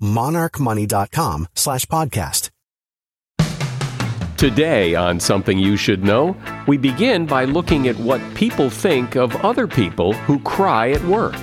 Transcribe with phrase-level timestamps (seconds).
[0.00, 2.50] monarchmoney.com slash podcast.
[4.36, 9.34] Today on Something You Should Know, we begin by looking at what people think of
[9.36, 11.36] other people who cry at work.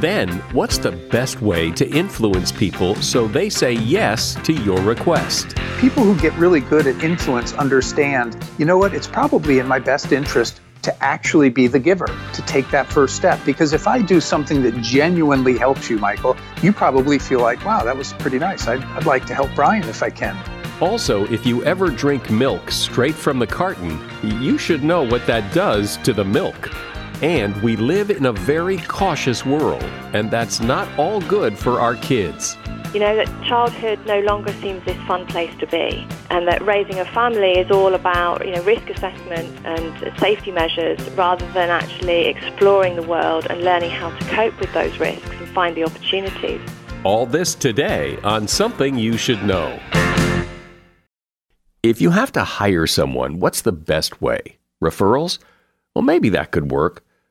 [0.00, 5.56] Then, what's the best way to influence people so they say yes to your request?
[5.78, 9.78] People who get really good at influence understand, you know what, it's probably in my
[9.78, 13.38] best interest to actually be the giver, to take that first step.
[13.44, 17.84] Because if I do something that genuinely helps you, Michael, you probably feel like, wow,
[17.84, 18.66] that was pretty nice.
[18.66, 20.36] I'd, I'd like to help Brian if I can.
[20.80, 25.52] Also, if you ever drink milk straight from the carton, you should know what that
[25.52, 26.70] does to the milk.
[27.22, 29.82] And we live in a very cautious world,
[30.14, 32.56] and that's not all good for our kids.
[32.94, 36.98] You know, that childhood no longer seems this fun place to be, and that raising
[36.98, 42.28] a family is all about, you know, risk assessment and safety measures rather than actually
[42.28, 46.62] exploring the world and learning how to cope with those risks and find the opportunities.
[47.04, 49.78] All this today on Something You Should Know.
[51.82, 54.56] If you have to hire someone, what's the best way?
[54.82, 55.38] Referrals?
[55.94, 57.04] Well, maybe that could work.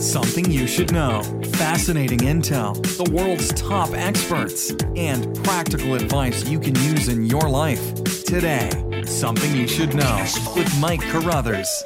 [0.00, 1.24] Something you should know.
[1.54, 8.04] Fascinating intel, the world's top experts, and practical advice you can use in your life.
[8.22, 8.70] Today,
[9.04, 11.82] Something You Should Know with Mike Carruthers.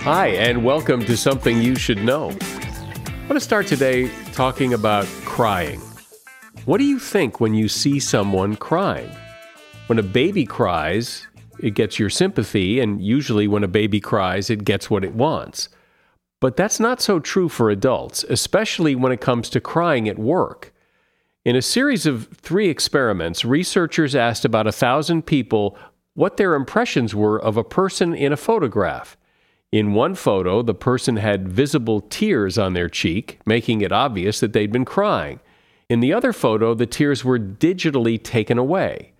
[0.00, 2.30] Hi, and welcome to Something You Should Know.
[2.30, 5.82] I want to start today talking about crying.
[6.64, 9.14] What do you think when you see someone crying?
[9.86, 11.26] When a baby cries,
[11.62, 15.68] it gets your sympathy, and usually when a baby cries, it gets what it wants.
[16.40, 20.72] But that's not so true for adults, especially when it comes to crying at work.
[21.44, 25.76] In a series of three experiments, researchers asked about a thousand people
[26.14, 29.16] what their impressions were of a person in a photograph.
[29.72, 34.52] In one photo, the person had visible tears on their cheek, making it obvious that
[34.52, 35.40] they'd been crying.
[35.88, 39.12] In the other photo, the tears were digitally taken away.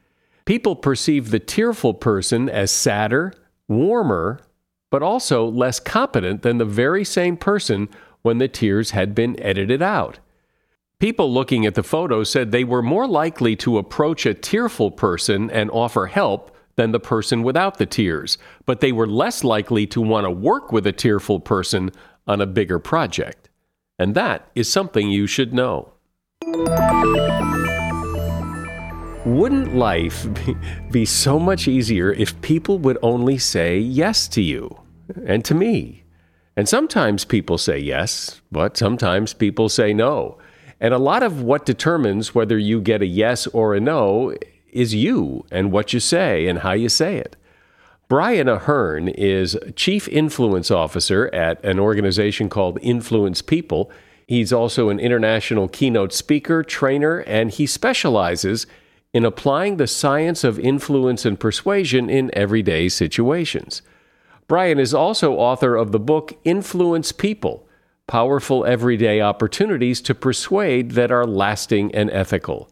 [0.45, 3.33] People perceive the tearful person as sadder,
[3.69, 4.41] warmer,
[4.91, 7.89] but also less competent than the very same person
[8.23, 10.19] when the tears had been edited out.
[10.99, 15.51] People looking at the photo said they were more likely to approach a tearful person
[15.51, 20.01] and offer help than the person without the tears, but they were less likely to
[20.01, 21.91] want to work with a tearful person
[22.27, 23.49] on a bigger project.
[23.99, 25.93] And that is something you should know.
[29.25, 30.27] Wouldn't life
[30.91, 34.81] be, so much easier if people would only say yes to you?
[35.27, 36.05] and to me.
[36.57, 40.39] And sometimes people say yes, but sometimes people say no.
[40.81, 44.35] And a lot of what determines whether you get a yes or a no
[44.73, 47.37] is you and what you say and how you say it.
[48.09, 53.91] Brian Ahearn is Chief Influence Officer at an organization called Influence People.
[54.27, 58.67] He's also an international keynote speaker, trainer, and he specializes
[59.13, 63.83] in applying the science of influence and persuasion in everyday situations.
[64.47, 67.67] Brian is also author of the book Influence People
[68.07, 72.71] Powerful Everyday Opportunities to Persuade That Are Lasting and Ethical.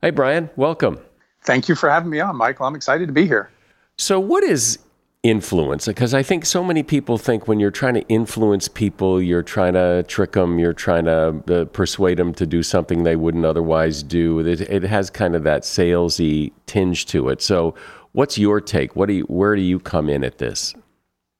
[0.00, 0.98] Hey, Brian, welcome.
[1.44, 2.66] Thank you for having me on, Michael.
[2.66, 3.50] I'm excited to be here.
[3.96, 4.78] So, what is
[5.22, 5.86] influence?
[5.86, 9.74] Because I think so many people think when you're trying to influence people, you're trying
[9.74, 14.02] to trick them, you're trying to uh, persuade them to do something they wouldn't otherwise
[14.02, 14.40] do.
[14.40, 17.40] It, it has kind of that salesy tinge to it.
[17.40, 17.74] So,
[18.12, 18.96] what's your take?
[18.96, 20.74] What do you, where do you come in at this?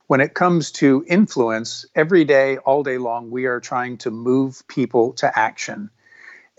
[0.07, 4.63] When it comes to influence, every day, all day long, we are trying to move
[4.69, 5.91] people to action.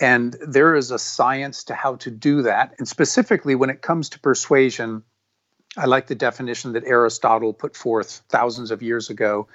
[0.01, 2.73] And there is a science to how to do that.
[2.79, 5.03] And specifically, when it comes to persuasion,
[5.75, 9.47] I like the definition that Aristotle put forth thousands of years ago.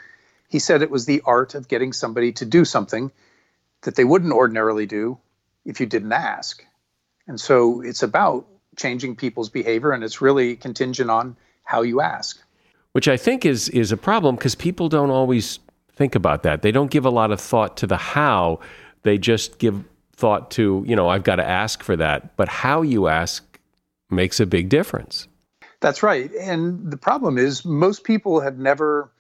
[0.49, 3.13] He said it was the art of getting somebody to do something
[3.83, 5.19] that they wouldn't ordinarily do
[5.65, 6.65] if you didn't ask.
[7.27, 12.41] And so it's about changing people's behavior, and it's really contingent on how you ask.
[12.93, 15.59] Which I think is is a problem because people don't always
[15.93, 16.63] think about that.
[16.63, 18.61] They don't give a lot of thought to the how.
[19.03, 19.85] They just give
[20.17, 22.37] thought to, you know, I've got to ask for that.
[22.37, 23.61] But how you ask
[24.11, 25.29] makes a big difference.
[25.81, 26.31] That's right.
[26.33, 29.11] And the problem is, most people have never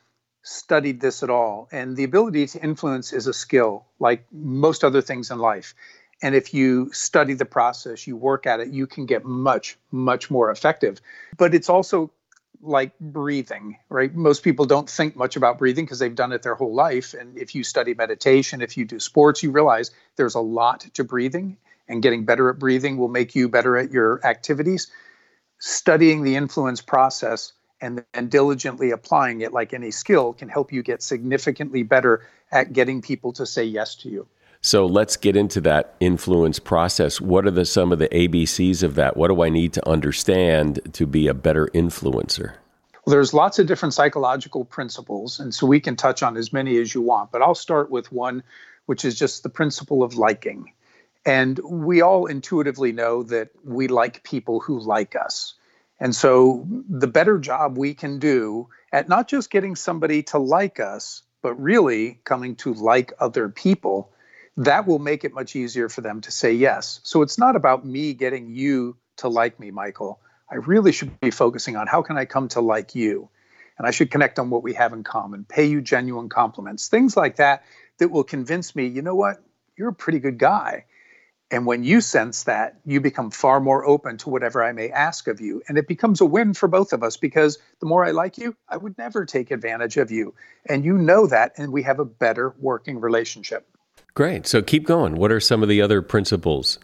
[0.42, 1.68] studied this at all.
[1.70, 5.74] And the ability to influence is a skill, like most other things in life.
[6.20, 10.30] And if you study the process, you work at it, you can get much, much
[10.30, 11.00] more effective.
[11.36, 12.10] But it's also
[12.60, 14.12] like breathing, right?
[14.12, 17.14] Most people don't think much about breathing because they've done it their whole life.
[17.14, 21.04] And if you study meditation, if you do sports, you realize there's a lot to
[21.04, 21.56] breathing,
[21.88, 24.88] and getting better at breathing will make you better at your activities
[25.58, 30.82] studying the influence process and then diligently applying it like any skill can help you
[30.82, 34.26] get significantly better at getting people to say yes to you.
[34.60, 37.20] So let's get into that influence process.
[37.20, 39.16] What are the some of the ABCs of that?
[39.16, 42.54] What do I need to understand to be a better influencer?
[43.04, 46.76] Well, there's lots of different psychological principles, and so we can touch on as many
[46.78, 48.42] as you want, but I'll start with one
[48.88, 50.72] which is just the principle of liking.
[51.28, 55.52] And we all intuitively know that we like people who like us.
[56.00, 60.80] And so the better job we can do at not just getting somebody to like
[60.80, 64.10] us, but really coming to like other people,
[64.56, 66.98] that will make it much easier for them to say yes.
[67.02, 70.20] So it's not about me getting you to like me, Michael.
[70.50, 73.28] I really should be focusing on how can I come to like you?
[73.76, 77.18] And I should connect on what we have in common, pay you genuine compliments, things
[77.18, 77.64] like that
[77.98, 79.42] that will convince me, you know what?
[79.76, 80.86] You're a pretty good guy.
[81.50, 85.28] And when you sense that, you become far more open to whatever I may ask
[85.28, 85.62] of you.
[85.66, 88.54] And it becomes a win for both of us because the more I like you,
[88.68, 90.34] I would never take advantage of you.
[90.66, 93.66] And you know that, and we have a better working relationship.
[94.14, 94.46] Great.
[94.46, 95.16] So keep going.
[95.16, 96.78] What are some of the other principles?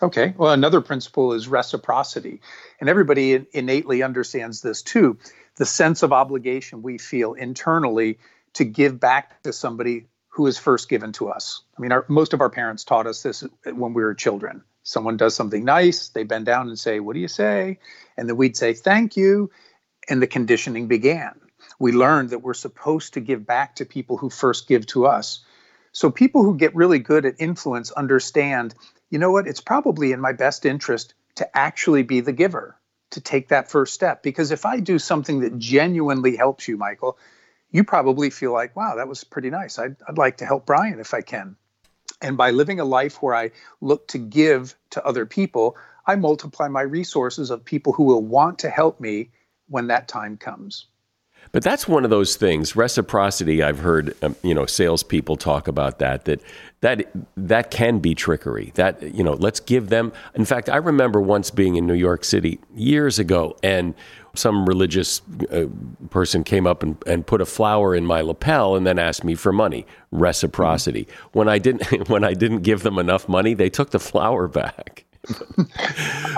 [0.00, 0.32] Okay.
[0.38, 2.40] Well, another principle is reciprocity.
[2.80, 5.18] And everybody innately understands this too
[5.56, 8.18] the sense of obligation we feel internally
[8.54, 10.06] to give back to somebody
[10.38, 11.62] who is first given to us.
[11.76, 14.62] I mean, our, most of our parents taught us this when we were children.
[14.84, 17.80] Someone does something nice, they bend down and say, What do you say?
[18.16, 19.50] And then we'd say, Thank you.
[20.08, 21.40] And the conditioning began.
[21.80, 25.44] We learned that we're supposed to give back to people who first give to us.
[25.90, 28.76] So people who get really good at influence understand,
[29.10, 32.76] you know what, it's probably in my best interest to actually be the giver,
[33.10, 34.22] to take that first step.
[34.22, 37.18] Because if I do something that genuinely helps you, Michael,
[37.70, 39.78] you probably feel like, wow, that was pretty nice.
[39.78, 41.56] I'd, I'd like to help Brian if I can.
[42.20, 46.68] And by living a life where I look to give to other people, I multiply
[46.68, 49.30] my resources of people who will want to help me
[49.68, 50.86] when that time comes.
[51.52, 52.76] But that's one of those things.
[52.76, 53.62] Reciprocity.
[53.62, 56.24] I've heard um, you know salespeople talk about that.
[56.26, 56.40] That
[56.80, 58.72] that that can be trickery.
[58.74, 60.12] That you know, let's give them.
[60.34, 63.94] In fact, I remember once being in New York City years ago, and
[64.34, 65.66] some religious uh,
[66.10, 69.34] person came up and, and put a flower in my lapel and then asked me
[69.34, 69.86] for money.
[70.12, 71.04] Reciprocity.
[71.04, 71.38] Mm-hmm.
[71.38, 75.04] When I didn't when I didn't give them enough money, they took the flower back.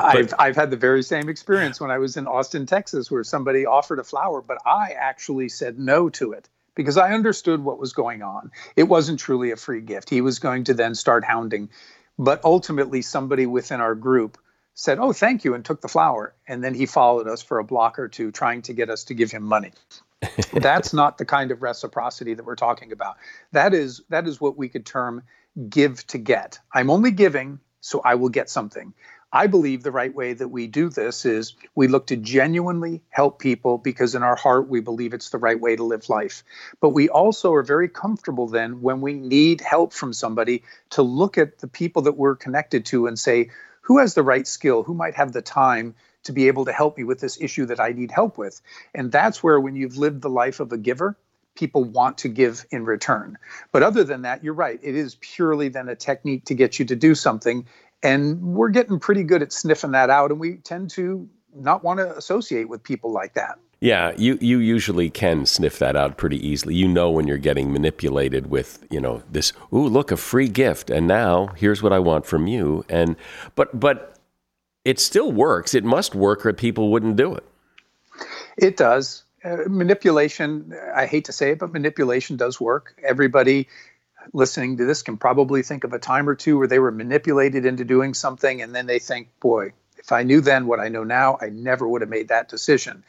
[0.00, 3.66] I've I've had the very same experience when I was in Austin, Texas, where somebody
[3.66, 7.92] offered a flower, but I actually said no to it because I understood what was
[7.92, 8.50] going on.
[8.76, 10.10] It wasn't truly a free gift.
[10.10, 11.70] He was going to then start hounding,
[12.18, 14.38] but ultimately somebody within our group
[14.74, 17.64] said, "Oh, thank you," and took the flower, and then he followed us for a
[17.64, 19.72] block or two, trying to get us to give him money.
[20.52, 23.16] That's not the kind of reciprocity that we're talking about.
[23.52, 25.22] That is that is what we could term
[25.68, 26.58] give to get.
[26.72, 28.94] I'm only giving, so I will get something.
[29.32, 33.38] I believe the right way that we do this is we look to genuinely help
[33.38, 36.42] people because in our heart we believe it's the right way to live life.
[36.80, 41.38] But we also are very comfortable then when we need help from somebody to look
[41.38, 43.50] at the people that we're connected to and say,
[43.82, 44.82] who has the right skill?
[44.82, 45.94] Who might have the time
[46.24, 48.60] to be able to help me with this issue that I need help with?
[48.94, 51.16] And that's where when you've lived the life of a giver,
[51.56, 53.36] people want to give in return.
[53.72, 54.78] But other than that, you're right.
[54.82, 57.66] It is purely then a technique to get you to do something.
[58.02, 60.30] And we're getting pretty good at sniffing that out.
[60.30, 63.58] And we tend to not want to associate with people like that.
[63.80, 66.74] Yeah, you, you usually can sniff that out pretty easily.
[66.74, 70.90] You know when you're getting manipulated with, you know, this, ooh, look, a free gift.
[70.90, 72.84] And now here's what I want from you.
[72.90, 73.16] And
[73.54, 74.18] but but
[74.84, 75.74] it still works.
[75.74, 77.44] It must work or people wouldn't do it.
[78.58, 79.24] It does.
[79.42, 82.94] Uh, manipulation, I hate to say it, but manipulation does work.
[83.02, 83.68] Everybody
[84.34, 87.64] listening to this can probably think of a time or two where they were manipulated
[87.64, 91.04] into doing something and then they think, boy, if I knew then what I know
[91.04, 93.02] now, I never would have made that decision.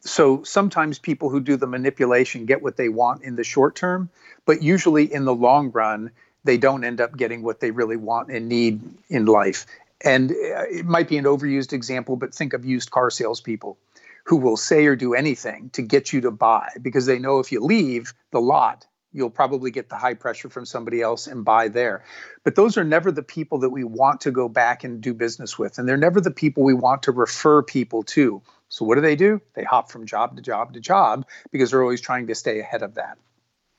[0.00, 4.10] So sometimes people who do the manipulation get what they want in the short term,
[4.44, 6.10] but usually in the long run,
[6.44, 9.66] they don't end up getting what they really want and need in life.
[10.02, 13.78] And uh, it might be an overused example, but think of used car salespeople
[14.24, 17.52] who will say or do anything to get you to buy because they know if
[17.52, 21.68] you leave the lot, you'll probably get the high pressure from somebody else and buy
[21.68, 22.04] there.
[22.44, 25.58] But those are never the people that we want to go back and do business
[25.58, 25.78] with.
[25.78, 28.42] And they're never the people we want to refer people to.
[28.68, 29.40] So what do they do?
[29.54, 32.82] They hop from job to job to job because they're always trying to stay ahead
[32.82, 33.18] of that.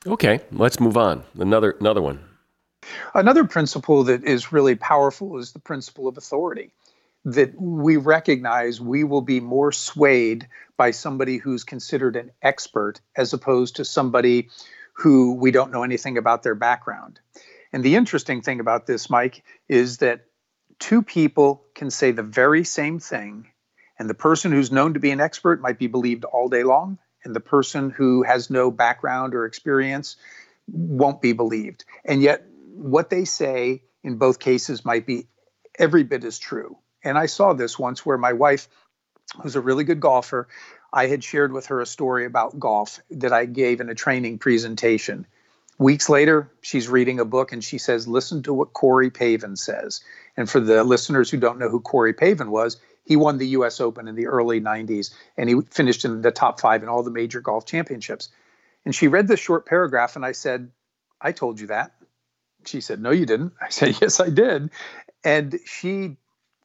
[0.06, 1.22] Okay, let's move on.
[1.38, 2.20] Another another one.
[3.14, 6.72] Another principle that is really powerful is the principle of authority.
[7.24, 13.32] That we recognize we will be more swayed by somebody who's considered an expert as
[13.32, 14.50] opposed to somebody
[14.94, 17.20] who we don't know anything about their background.
[17.72, 20.26] And the interesting thing about this, Mike, is that
[20.78, 23.46] two people can say the very same thing,
[23.98, 26.98] and the person who's known to be an expert might be believed all day long,
[27.24, 30.16] and the person who has no background or experience
[30.66, 31.84] won't be believed.
[32.04, 35.28] And yet, what they say in both cases might be
[35.78, 36.76] every bit as true.
[37.04, 38.68] And I saw this once where my wife,
[39.40, 40.48] who's a really good golfer,
[40.92, 44.38] I had shared with her a story about golf that I gave in a training
[44.38, 45.26] presentation.
[45.78, 50.02] Weeks later, she's reading a book and she says, Listen to what Corey Pavin says.
[50.36, 53.80] And for the listeners who don't know who Corey Pavin was, he won the US
[53.80, 57.10] Open in the early 90s and he finished in the top five in all the
[57.10, 58.28] major golf championships.
[58.84, 60.70] And she read this short paragraph and I said,
[61.20, 61.94] I told you that.
[62.64, 63.54] She said, No, you didn't.
[63.60, 64.70] I said, Yes, I did.
[65.24, 66.16] And she,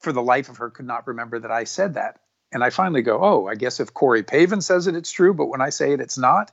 [0.08, 2.22] for the life of her, could not remember that I said that.
[2.54, 5.34] And I finally go, oh, I guess if Corey Pavin says it, it's true.
[5.34, 6.50] But when I say it, it's not.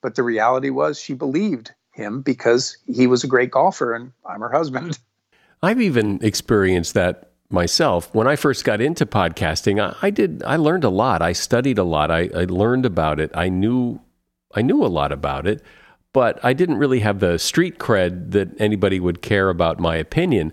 [0.00, 4.38] But the reality was she believed him because he was a great golfer and I'm
[4.42, 4.96] her husband.
[5.62, 8.14] I've even experienced that myself.
[8.14, 11.20] When I first got into podcasting, I, I did I learned a lot.
[11.20, 12.12] I studied a lot.
[12.12, 13.32] I, I learned about it.
[13.34, 14.00] I knew
[14.54, 15.62] I knew a lot about it,
[16.12, 20.52] but I didn't really have the street cred that anybody would care about my opinion.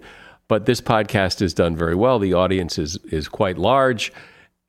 [0.51, 2.19] But this podcast has done very well.
[2.19, 4.11] The audience is is quite large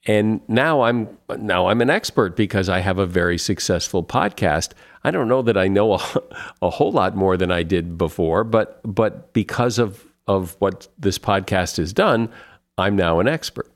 [0.07, 1.09] and now I'm
[1.39, 4.75] now I'm an expert because I have a very successful podcast.
[5.03, 6.23] I don't know that I know a,
[6.62, 11.19] a whole lot more than I did before, but but because of of what this
[11.19, 12.29] podcast has done,
[12.79, 13.69] I'm now an expert.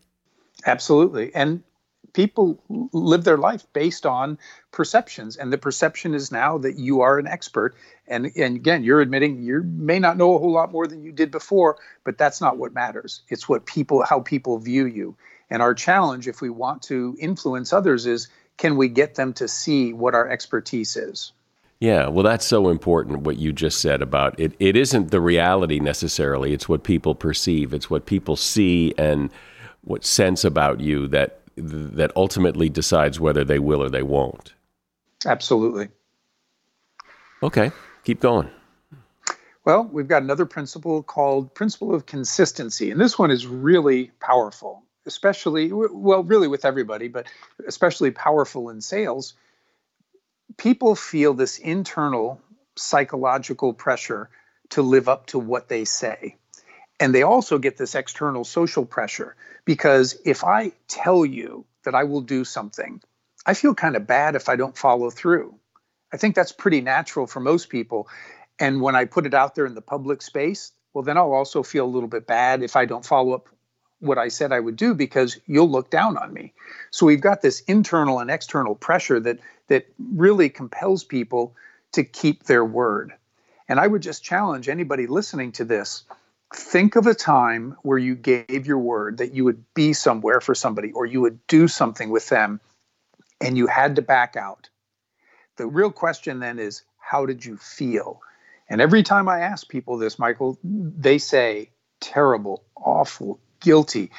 [0.64, 1.34] Absolutely.
[1.34, 1.64] And
[2.12, 4.38] people live their life based on
[4.76, 7.74] perceptions and the perception is now that you are an expert
[8.06, 11.10] and and again you're admitting you may not know a whole lot more than you
[11.10, 15.16] did before but that's not what matters it's what people how people view you
[15.50, 19.46] and our challenge, if we want to influence others, is can we get them to
[19.46, 21.32] see what our expertise is?
[21.78, 24.54] Yeah, well, that's so important what you just said about it.
[24.58, 29.30] It isn't the reality necessarily, it's what people perceive, it's what people see and
[29.82, 34.52] what sense about you that that ultimately decides whether they will or they won't.
[35.24, 35.88] Absolutely.
[37.42, 37.70] Okay,
[38.04, 38.50] keep going.
[39.64, 44.86] Well, we've got another principle called principle of consistency, and this one is really powerful
[45.06, 47.26] especially well really with everybody but
[47.66, 49.34] especially powerful in sales
[50.56, 52.40] people feel this internal
[52.74, 54.28] psychological pressure
[54.70, 56.36] to live up to what they say
[56.98, 62.04] and they also get this external social pressure because if i tell you that i
[62.04, 63.00] will do something
[63.46, 65.54] i feel kind of bad if i don't follow through
[66.12, 68.08] i think that's pretty natural for most people
[68.58, 71.62] and when i put it out there in the public space well then i'll also
[71.62, 73.48] feel a little bit bad if i don't follow up
[74.00, 76.52] what I said I would do because you'll look down on me.
[76.90, 79.38] So we've got this internal and external pressure that
[79.68, 81.54] that really compels people
[81.92, 83.12] to keep their word.
[83.68, 86.04] And I would just challenge anybody listening to this
[86.54, 90.54] think of a time where you gave your word that you would be somewhere for
[90.54, 92.60] somebody or you would do something with them
[93.40, 94.68] and you had to back out.
[95.56, 98.20] The real question then is how did you feel?
[98.68, 104.10] And every time I ask people this, Michael, they say terrible, awful, guilty.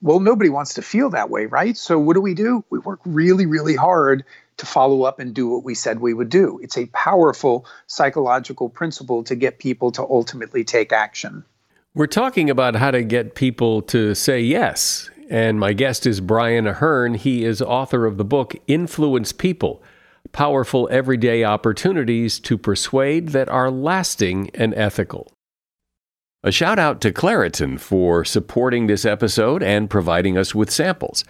[0.00, 1.76] Well, nobody wants to feel that way, right?
[1.76, 2.64] So what do we do?
[2.70, 4.24] We work really, really hard
[4.58, 6.58] to follow up and do what we said we would do.
[6.62, 11.44] It's a powerful psychological principle to get people to ultimately take action.
[11.94, 15.10] We're talking about how to get people to say yes.
[15.30, 17.14] And my guest is Brian Ahearn.
[17.14, 19.82] He is author of the book Influence People
[20.32, 25.30] Powerful Everyday Opportunities to Persuade That Are Lasting and Ethical.
[26.42, 31.24] A shout out to Claritin for supporting this episode and providing us with samples.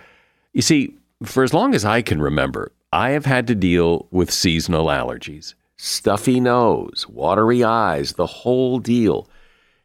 [0.52, 4.31] You see, for as long as I can remember, I have had to deal with
[4.31, 9.28] seasonal allergies stuffy nose, watery eyes, the whole deal.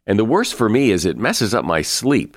[0.06, 2.36] And the worst for me is it messes up my sleep.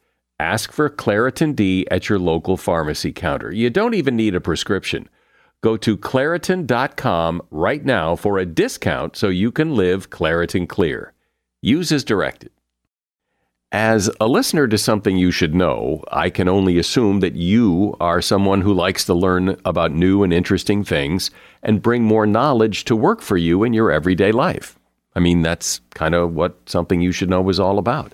[0.41, 3.53] Ask for Claritin D at your local pharmacy counter.
[3.53, 5.07] You don't even need a prescription.
[5.61, 11.13] Go to Claritin.com right now for a discount so you can live Claritin Clear.
[11.61, 12.49] Use as directed.
[13.71, 18.19] As a listener to something you should know, I can only assume that you are
[18.19, 21.29] someone who likes to learn about new and interesting things
[21.61, 24.79] and bring more knowledge to work for you in your everyday life.
[25.15, 28.13] I mean, that's kind of what something you should know is all about.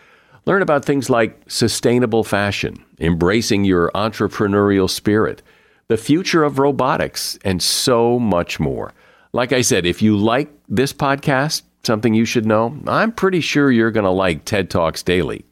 [0.45, 5.41] Learn about things like sustainable fashion, embracing your entrepreneurial spirit,
[5.87, 8.93] the future of robotics, and so much more.
[9.33, 13.71] Like I said, if you like this podcast, something you should know, I'm pretty sure
[13.71, 15.45] you're going to like TED Talks Daily.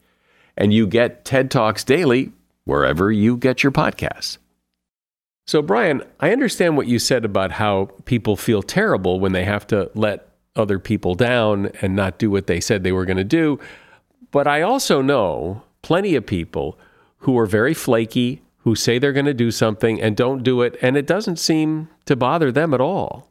[0.56, 2.32] And you get TED Talks Daily
[2.64, 4.38] wherever you get your podcasts.
[5.46, 9.66] So, Brian, I understand what you said about how people feel terrible when they have
[9.68, 13.24] to let other people down and not do what they said they were going to
[13.24, 13.58] do.
[14.30, 16.78] But I also know plenty of people
[17.18, 20.76] who are very flaky, who say they're going to do something and don't do it,
[20.80, 23.28] and it doesn't seem to bother them at all.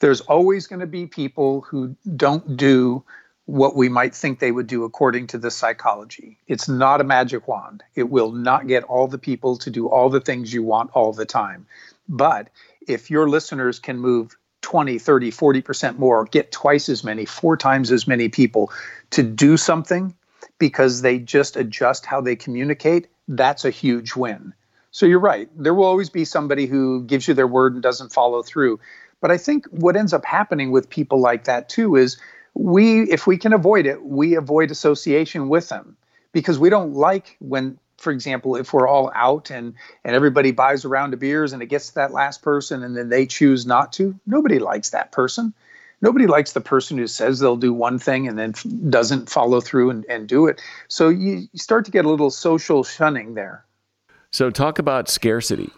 [0.00, 3.04] There's always going to be people who don't do
[3.46, 6.36] what we might think they would do according to the psychology.
[6.48, 7.82] It's not a magic wand.
[7.94, 11.14] It will not get all the people to do all the things you want all
[11.14, 11.66] the time.
[12.08, 12.50] But
[12.86, 17.90] if your listeners can move 20, 30, 40% more, get twice as many, four times
[17.90, 18.70] as many people
[19.10, 20.14] to do something
[20.58, 24.54] because they just adjust how they communicate, that's a huge win.
[24.90, 25.48] So you're right.
[25.56, 28.80] There will always be somebody who gives you their word and doesn't follow through.
[29.20, 32.16] But I think what ends up happening with people like that too is
[32.54, 35.96] we if we can avoid it we avoid association with them
[36.32, 40.84] because we don't like when for example if we're all out and and everybody buys
[40.84, 43.64] a round of beers and it gets to that last person and then they choose
[43.64, 45.54] not to nobody likes that person
[46.00, 48.54] nobody likes the person who says they'll do one thing and then
[48.90, 50.60] doesn't follow through and, and do it.
[50.88, 53.64] So you, you start to get a little social shunning there.
[54.30, 55.70] So talk about scarcity.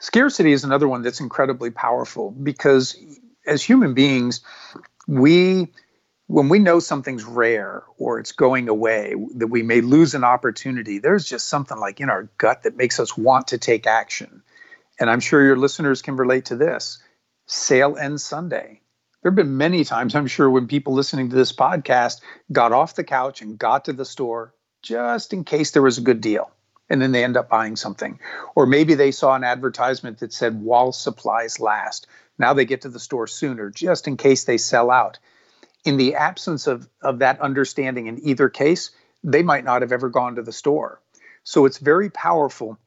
[0.00, 2.96] Scarcity is another one that's incredibly powerful because
[3.46, 4.40] as human beings
[5.08, 5.68] we
[6.26, 10.98] when we know something's rare or it's going away that we may lose an opportunity
[10.98, 14.42] there's just something like in our gut that makes us want to take action.
[15.00, 16.98] And i'm sure your listeners can relate to this.
[17.46, 18.82] Sale ends sunday
[19.22, 22.20] There have been many times, I'm sure, when people listening to this podcast
[22.52, 26.02] got off the couch and got to the store just in case there was a
[26.02, 26.52] good deal.
[26.88, 28.20] And then they end up buying something.
[28.54, 32.06] Or maybe they saw an advertisement that said, while supplies last.
[32.38, 35.18] Now they get to the store sooner, just in case they sell out.
[35.84, 38.92] In the absence of, of that understanding in either case,
[39.24, 41.00] they might not have ever gone to the store.
[41.42, 42.78] So it's very powerful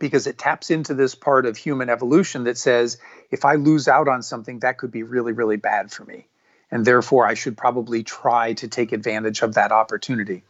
[0.00, 2.98] because it taps into this part of human evolution that says
[3.30, 6.26] if I lose out on something, that could be really, really bad for me.
[6.72, 10.42] And therefore, I should probably try to take advantage of that opportunity.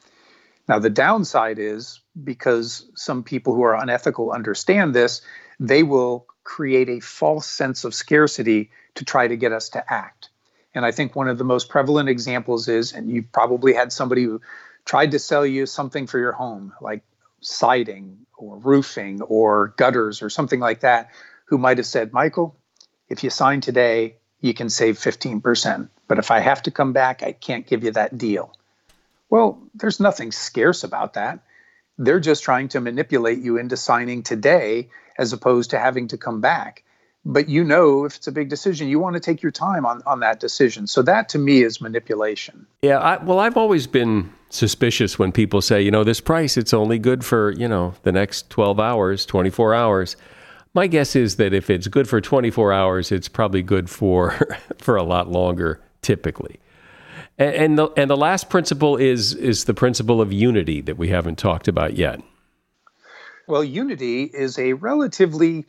[0.69, 5.21] Now, the downside is because some people who are unethical understand this,
[5.59, 10.31] they will create a false sense of scarcity to try to get us to act.
[10.75, 14.23] And I think one of the most prevalent examples is, and you've probably had somebody
[14.25, 14.41] who
[14.85, 17.03] tried to sell you something for your home, like
[17.41, 21.11] siding or roofing or gutters or something like that,
[21.47, 22.57] who might have said, Michael,
[23.09, 25.89] if you sign today, you can save 15%.
[26.09, 28.55] But if I have to come back, I can't give you that deal.
[29.29, 31.41] Well, there's nothing scarce about that.
[31.99, 36.41] They're just trying to manipulate you into signing today as opposed to having to come
[36.41, 36.83] back.
[37.25, 40.03] But you know, if it's a big decision, you want to take your time on,
[40.07, 40.87] on that decision.
[40.87, 42.67] So that to me is manipulation.
[42.81, 42.99] Yeah.
[42.99, 46.99] I, well, I've always been suspicious when people say, you know, this price, it's only
[46.99, 50.17] good for, you know, the next 12 hours, 24 hours.
[50.75, 54.33] My guess is that if it's good for 24 hours, it's probably good for,
[54.79, 56.59] for a lot longer typically.
[57.39, 61.09] And, and the, and the last principle is, is the principle of unity that we
[61.09, 62.21] haven't talked about yet.
[63.47, 65.67] Well, unity is a relatively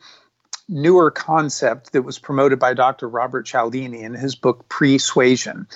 [0.68, 3.08] newer concept that was promoted by Dr.
[3.08, 5.66] Robert Cialdini in his book Pre-Suasion.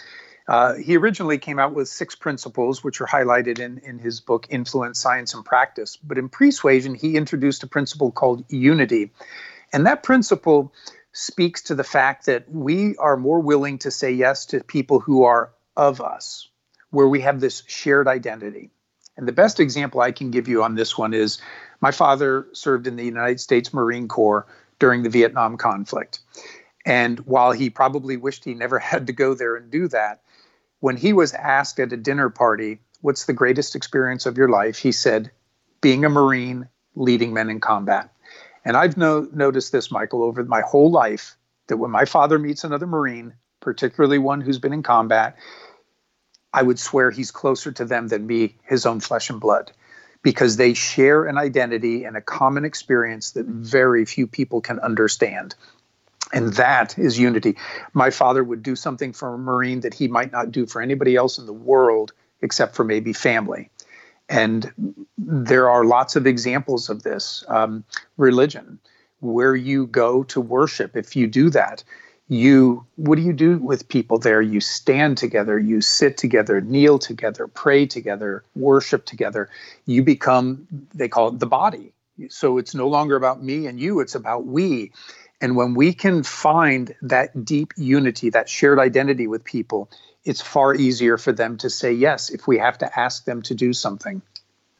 [0.48, 4.46] Uh, he originally came out with six principles, which are highlighted in, in his book
[4.48, 5.96] Influence, Science, and Practice.
[5.96, 9.10] But in Pre-Suasion, he introduced a principle called unity.
[9.72, 10.72] And that principle
[11.12, 15.24] speaks to the fact that we are more willing to say yes to people who
[15.24, 16.48] are of us,
[16.90, 18.70] where we have this shared identity.
[19.16, 21.38] And the best example I can give you on this one is
[21.80, 24.46] my father served in the United States Marine Corps
[24.78, 26.20] during the Vietnam conflict.
[26.84, 30.20] And while he probably wished he never had to go there and do that,
[30.80, 34.78] when he was asked at a dinner party, What's the greatest experience of your life?
[34.78, 35.30] He said,
[35.80, 38.12] Being a Marine, leading men in combat.
[38.64, 41.36] And I've no- noticed this, Michael, over my whole life
[41.68, 45.36] that when my father meets another Marine, particularly one who's been in combat,
[46.52, 49.72] I would swear he's closer to them than me, his own flesh and blood,
[50.22, 55.54] because they share an identity and a common experience that very few people can understand.
[56.32, 57.56] And that is unity.
[57.92, 61.16] My father would do something for a Marine that he might not do for anybody
[61.16, 62.12] else in the world
[62.42, 63.70] except for maybe family.
[64.28, 64.72] And
[65.16, 67.44] there are lots of examples of this.
[67.48, 67.84] Um,
[68.16, 68.80] religion,
[69.20, 71.84] where you go to worship, if you do that,
[72.28, 76.98] you what do you do with people there you stand together you sit together kneel
[76.98, 79.48] together pray together worship together
[79.86, 81.92] you become they call it the body
[82.28, 84.90] so it's no longer about me and you it's about we
[85.40, 89.90] and when we can find that deep unity that shared identity with people
[90.24, 93.54] it's far easier for them to say yes if we have to ask them to
[93.54, 94.22] do something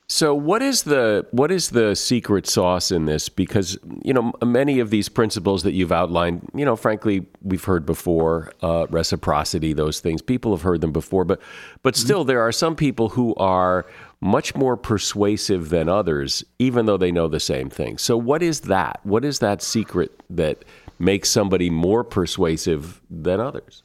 [0.09, 3.29] so what is the what is the secret sauce in this?
[3.29, 7.85] Because you know many of these principles that you've outlined, you know, frankly, we've heard
[7.85, 8.53] before.
[8.63, 11.41] Uh, reciprocity, those things, people have heard them before, but
[11.83, 12.05] but mm-hmm.
[12.05, 13.85] still, there are some people who are
[14.21, 17.99] much more persuasive than others, even though they know the same thing.
[17.99, 19.01] So what is that?
[19.03, 20.65] What is that secret that
[20.99, 23.83] makes somebody more persuasive than others?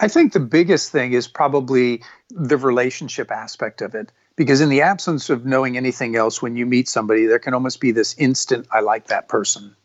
[0.00, 4.82] I think the biggest thing is probably the relationship aspect of it because in the
[4.82, 8.66] absence of knowing anything else when you meet somebody there can almost be this instant
[8.72, 9.76] i like that person.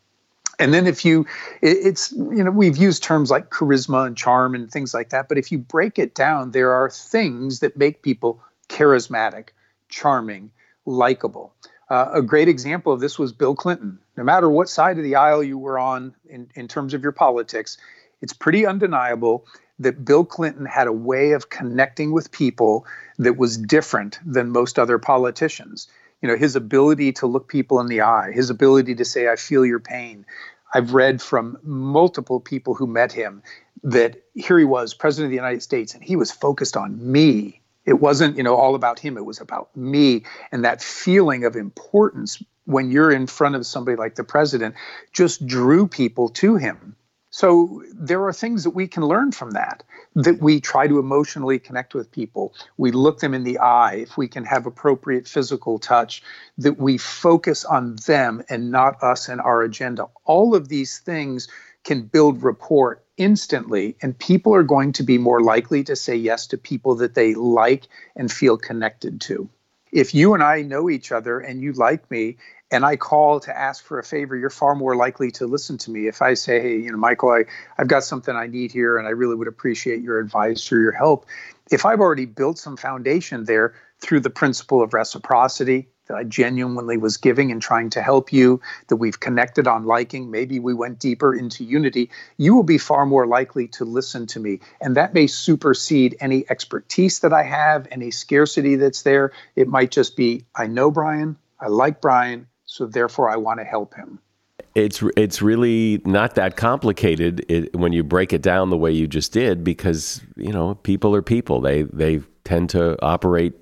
[0.60, 1.26] And then if you
[1.62, 5.38] it's you know we've used terms like charisma and charm and things like that but
[5.38, 9.50] if you break it down there are things that make people charismatic
[9.88, 10.50] charming
[10.84, 11.54] likable.
[11.90, 13.98] Uh, a great example of this was bill clinton.
[14.16, 17.12] No matter what side of the aisle you were on in, in terms of your
[17.12, 17.78] politics
[18.20, 19.46] it's pretty undeniable
[19.78, 22.86] that Bill Clinton had a way of connecting with people
[23.18, 25.88] that was different than most other politicians.
[26.20, 29.36] You know, his ability to look people in the eye, his ability to say, I
[29.36, 30.26] feel your pain.
[30.72, 33.42] I've read from multiple people who met him
[33.84, 37.60] that here he was, president of the United States, and he was focused on me.
[37.86, 40.24] It wasn't, you know, all about him, it was about me.
[40.52, 44.74] And that feeling of importance when you're in front of somebody like the president
[45.12, 46.96] just drew people to him
[47.38, 49.84] So there are things that we can learn from that,
[50.16, 52.52] that we try to emotionally connect with people.
[52.78, 56.20] We look them in the eye, if we can have appropriate physical touch,
[56.56, 60.08] that we focus on them and not us and our agenda.
[60.24, 61.46] All of these things
[61.84, 66.48] can build rapport instantly, and people are going to be more likely to say yes
[66.48, 69.48] to people that they like and feel connected to.
[69.92, 72.38] If you and I know each other and you like me
[72.70, 75.90] and I call to ask for a favor, you're far more likely to listen to
[75.90, 76.06] me.
[76.06, 77.44] If I say, hey, you know, Michael, I,
[77.78, 80.92] I've got something I need here and I really would appreciate your advice or your
[80.92, 81.26] help.
[81.70, 86.96] If I've already built some foundation there through the principle of reciprocity, that I genuinely
[86.96, 90.98] was giving and trying to help you, that we've connected on liking, maybe we went
[90.98, 94.60] deeper into unity, you will be far more likely to listen to me.
[94.80, 99.32] And that may supersede any expertise that I have, any scarcity that's there.
[99.54, 103.64] It might just be, I know Brian, I like Brian, so therefore I want to
[103.64, 104.20] help him.
[104.74, 109.08] It's it's really not that complicated it, when you break it down the way you
[109.08, 113.54] just did because you know people are people they they tend to operate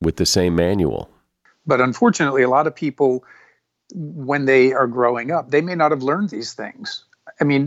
[0.00, 1.10] with the same manual.
[1.66, 3.24] But unfortunately, a lot of people
[3.94, 7.04] when they are growing up, they may not have learned these things.
[7.40, 7.64] I mean,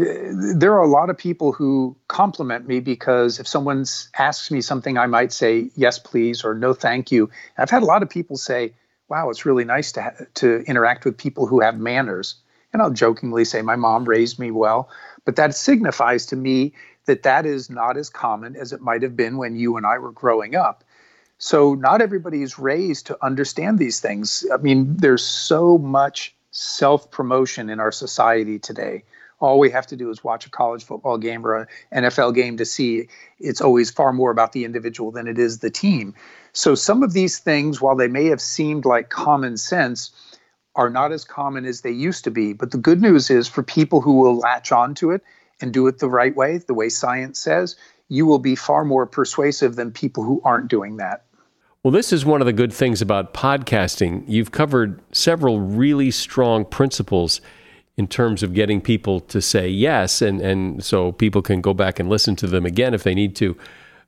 [0.57, 3.85] there are a lot of people who compliment me because if someone
[4.17, 7.29] asks me something, I might say yes, please, or no, thank you.
[7.57, 8.73] I've had a lot of people say,
[9.09, 12.35] wow, it's really nice to ha- to interact with people who have manners.
[12.73, 14.89] And I'll jokingly say my mom raised me well,
[15.23, 16.73] but that signifies to me
[17.05, 19.97] that that is not as common as it might have been when you and I
[19.97, 20.83] were growing up.
[21.37, 24.45] So not everybody is raised to understand these things.
[24.53, 29.03] I mean, there's so much self-promotion in our society today.
[29.39, 32.55] All we have to do is watch a college football game or an NFL game
[32.57, 36.15] to see it's always far more about the individual than it is the team.
[36.55, 40.11] So some of these things, while they may have seemed like common sense,
[40.75, 42.53] are not as common as they used to be.
[42.53, 45.21] But the good news is for people who will latch onto it
[45.61, 47.75] and do it the right way, the way science says,
[48.07, 51.25] you will be far more persuasive than people who aren't doing that.
[51.83, 54.23] Well, this is one of the good things about podcasting.
[54.27, 57.41] You've covered several really strong principles
[57.97, 61.99] in terms of getting people to say yes, and, and so people can go back
[61.99, 63.57] and listen to them again if they need to.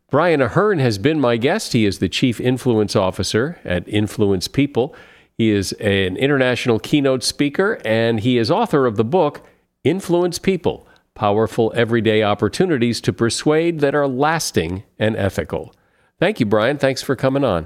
[0.09, 1.73] Brian Ahearn has been my guest.
[1.73, 4.95] He is the Chief Influence Officer at Influence People.
[5.37, 9.45] He is an international keynote speaker, and he is author of the book
[9.83, 15.75] Influence People Powerful Everyday Opportunities to Persuade That Are Lasting and Ethical.
[16.21, 16.77] Thank you, Brian.
[16.77, 17.65] Thanks for coming on.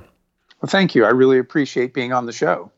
[0.61, 1.05] Well, thank you.
[1.05, 2.71] I really appreciate being on the show.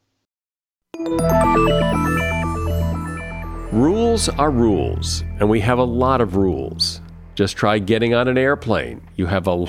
[3.72, 7.00] Rules are rules, and we have a lot of rules.
[7.36, 9.02] Just try getting on an airplane.
[9.16, 9.66] You have a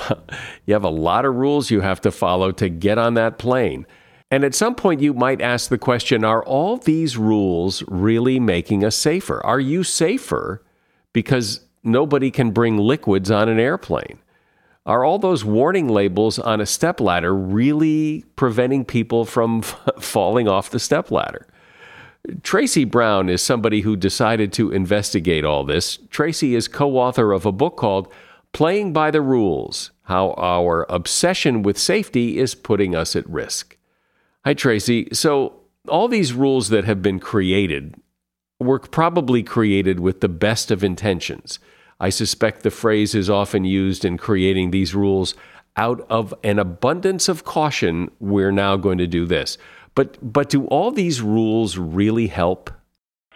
[0.67, 3.87] you have a lot of rules you have to follow to get on that plane.
[4.31, 8.85] And at some point you might ask the question, are all these rules really making
[8.85, 9.45] us safer?
[9.45, 10.63] Are you safer
[11.13, 14.19] because nobody can bring liquids on an airplane?
[14.87, 19.63] Are all those warning labels on a stepladder really preventing people from
[20.01, 21.47] falling off the stepladder?
[22.43, 25.99] Tracey Brown is somebody who decided to investigate all this.
[26.11, 28.11] Tracey is co author of a book called
[28.53, 33.77] Playing by the Rules How Our Obsession with Safety is Putting Us at Risk.
[34.45, 35.09] Hi, Tracey.
[35.13, 37.95] So, all these rules that have been created
[38.59, 41.59] were probably created with the best of intentions.
[42.01, 45.35] I suspect the phrase is often used in creating these rules
[45.77, 49.59] out of an abundance of caution, we're now going to do this.
[49.95, 52.71] But but do all these rules really help?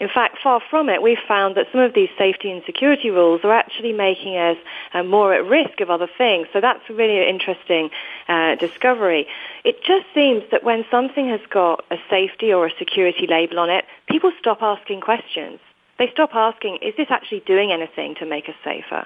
[0.01, 1.03] In fact, far from it.
[1.03, 4.57] We've found that some of these safety and security rules are actually making us
[4.95, 6.47] uh, more at risk of other things.
[6.53, 7.91] So that's a really interesting
[8.29, 9.27] uh, discovery.
[9.65, 13.71] It just seems that when something has got a safety or a security label on
[13.71, 15.59] it, people stop asking questions.
[15.99, 19.05] They stop asking, is this actually doing anything to make us safer?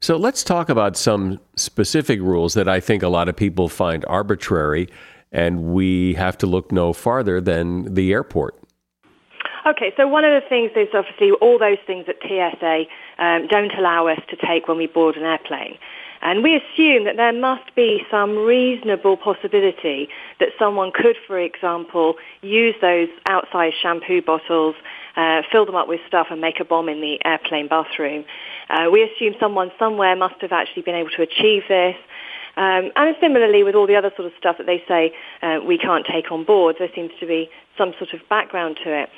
[0.00, 4.06] So let's talk about some specific rules that I think a lot of people find
[4.06, 4.88] arbitrary
[5.32, 8.56] and we have to look no farther than the airport.
[9.66, 12.84] Okay, so one of the things is obviously all those things that TSA
[13.22, 15.76] um, don't allow us to take when we board an airplane.
[16.22, 22.16] And we assume that there must be some reasonable possibility that someone could, for example,
[22.42, 24.74] use those outside shampoo bottles,
[25.16, 28.24] uh, fill them up with stuff and make a bomb in the airplane bathroom.
[28.68, 31.96] Uh, we assume someone somewhere must have actually been able to achieve this.
[32.56, 35.78] Um, and similarly with all the other sort of stuff that they say uh, we
[35.78, 39.08] can't take on board, there seems to be some sort of background to it.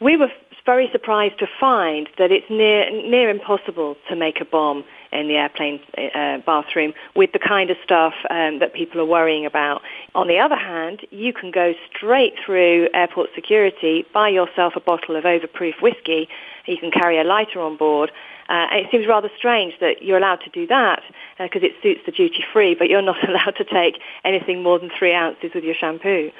[0.00, 0.30] We were
[0.64, 5.34] very surprised to find that it's near, near impossible to make a bomb in the
[5.34, 9.82] airplane uh, bathroom with the kind of stuff um, that people are worrying about.
[10.14, 15.16] On the other hand, you can go straight through airport security, buy yourself a bottle
[15.16, 16.28] of overproof whiskey,
[16.66, 18.12] you can carry a lighter on board,
[18.52, 21.00] Uh, it seems rather strange that you're allowed to do that
[21.38, 24.78] because uh, it suits the duty free, but you're not allowed to take anything more
[24.78, 26.30] than three ounces with your shampoo.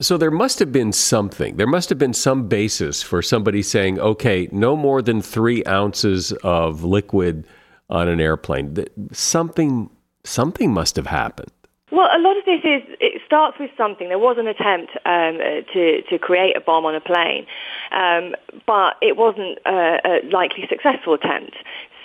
[0.00, 1.56] So there must have been something.
[1.56, 6.32] There must have been some basis for somebody saying, okay, no more than three ounces
[6.42, 7.46] of liquid
[7.90, 8.74] on an airplane.
[9.12, 9.90] Something,
[10.24, 11.50] something must have happened.
[11.92, 14.08] Well, a lot of this is it starts with something.
[14.08, 15.38] There was an attempt um,
[15.72, 17.46] to to create a bomb on a plane,
[17.92, 18.34] um,
[18.66, 21.54] but it wasn't a, a likely successful attempt.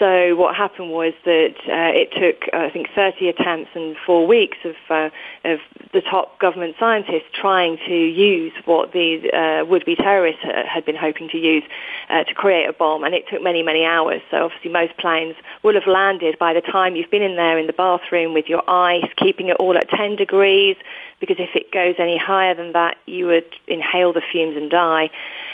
[0.01, 4.25] So what happened was that uh, it took, uh, I think, 30 attempts and four
[4.25, 5.11] weeks of, uh,
[5.45, 5.59] of
[5.93, 11.29] the top government scientists trying to use what the uh, would-be terrorists had been hoping
[11.29, 11.61] to use
[12.09, 14.23] uh, to create a bomb, and it took many, many hours.
[14.31, 17.67] So obviously most planes will have landed by the time you've been in there in
[17.67, 20.77] the bathroom with your ice, keeping it all at 10 degrees,
[21.19, 25.11] because if it goes any higher than that, you would inhale the fumes and die.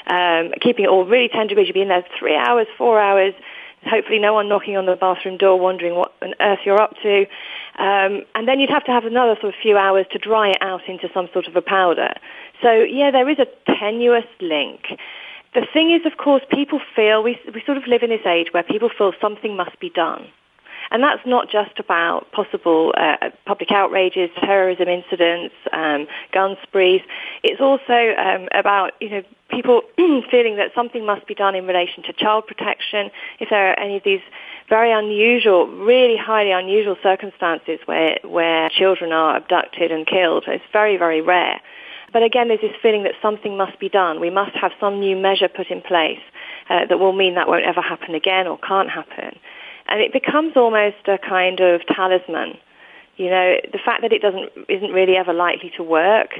[0.07, 3.33] Um, keeping it all really 10 degrees, you'd be in there three hours, four hours,
[3.87, 7.21] hopefully no one knocking on the bathroom door wondering what on earth you're up to.
[7.77, 10.57] Um, and then you'd have to have another sort of few hours to dry it
[10.61, 12.13] out into some sort of a powder.
[12.61, 13.47] So yeah, there is a
[13.79, 14.97] tenuous link.
[15.53, 18.47] The thing is, of course, people feel, we, we sort of live in this age
[18.51, 20.27] where people feel something must be done.
[20.91, 27.01] And that's not just about possible uh, public outrages, terrorism incidents, um, gun sprees.
[27.43, 29.81] It's also um, about you know people
[30.31, 33.11] feeling that something must be done in relation to child protection.
[33.39, 34.21] If there are any of these
[34.69, 40.97] very unusual, really highly unusual circumstances where where children are abducted and killed, it's very
[40.97, 41.59] very rare.
[42.13, 44.21] But again, there's this feeling that something must be done.
[44.21, 46.21] We must have some new measure put in place
[46.69, 49.37] uh, that will mean that won't ever happen again or can't happen
[49.87, 52.57] and it becomes almost a kind of talisman.
[53.17, 56.31] You know, the fact that it doesn't isn't really ever likely to work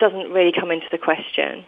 [0.00, 1.64] doesn't really come into the question.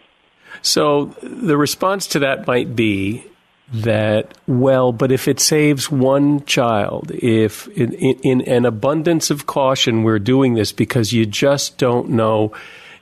[0.62, 3.24] So the response to that might be
[3.72, 9.46] that well, but if it saves one child, if in, in, in an abundance of
[9.46, 12.52] caution we're doing this because you just don't know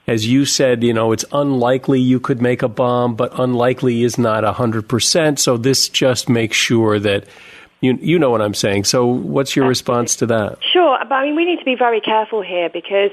[0.06, 4.16] as you said, you know, it's unlikely you could make a bomb, but unlikely is
[4.18, 5.38] not 100%.
[5.38, 7.24] So this just makes sure that
[7.80, 8.84] you you know what I'm saying.
[8.84, 10.58] So what's your response to that?
[10.72, 13.10] Sure, but I mean we need to be very careful here because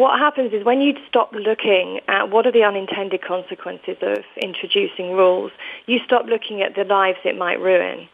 [0.00, 5.12] what happens is when you stop looking at what are the unintended consequences of introducing
[5.12, 5.52] rules,
[5.86, 8.08] you stop looking at the lives it might ruin.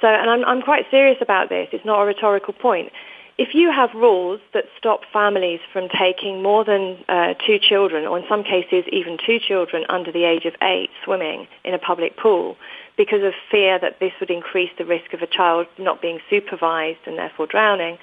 [0.00, 1.68] So, and I'm, I'm quite serious about this.
[1.72, 2.92] It's not a rhetorical point.
[3.36, 8.16] If you have rules that stop families from taking more than uh, two children, or
[8.16, 12.16] in some cases even two children under the age of eight, swimming in a public
[12.16, 12.56] pool,
[12.96, 17.00] because of fear that this would increase the risk of a child not being supervised
[17.06, 17.98] and therefore drowning.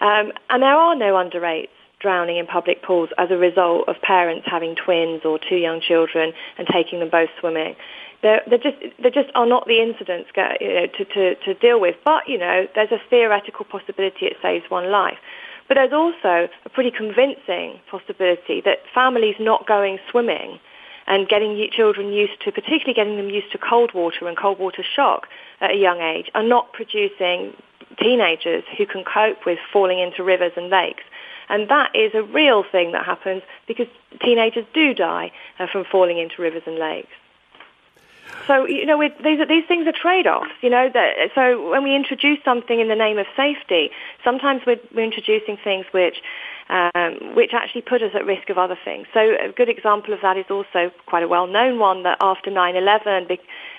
[0.00, 3.96] Um, and there are no under eights drowning in public pools as a result of
[4.02, 7.74] parents having twins or two young children and taking them both swimming.
[8.22, 10.30] There just there just are not the incidents
[10.60, 11.96] you know, to, to, to deal with.
[12.04, 15.18] But you know, there's a theoretical possibility it saves one life.
[15.68, 20.58] But there's also a pretty convincing possibility that families not going swimming
[21.06, 24.82] and getting children used to, particularly getting them used to cold water and cold water
[24.82, 25.28] shock
[25.60, 27.52] at a young age, are not producing
[28.00, 31.02] teenagers who can cope with falling into rivers and lakes.
[31.48, 33.86] And that is a real thing that happens because
[34.24, 37.12] teenagers do die uh, from falling into rivers and lakes.
[38.46, 40.50] So you know, these are, these things are trade-offs.
[40.60, 43.90] You know, that, so when we introduce something in the name of safety,
[44.22, 46.16] sometimes we're, we're introducing things which
[46.68, 49.06] um, which actually put us at risk of other things.
[49.12, 53.30] So a good example of that is also quite a well-known one that after 9/11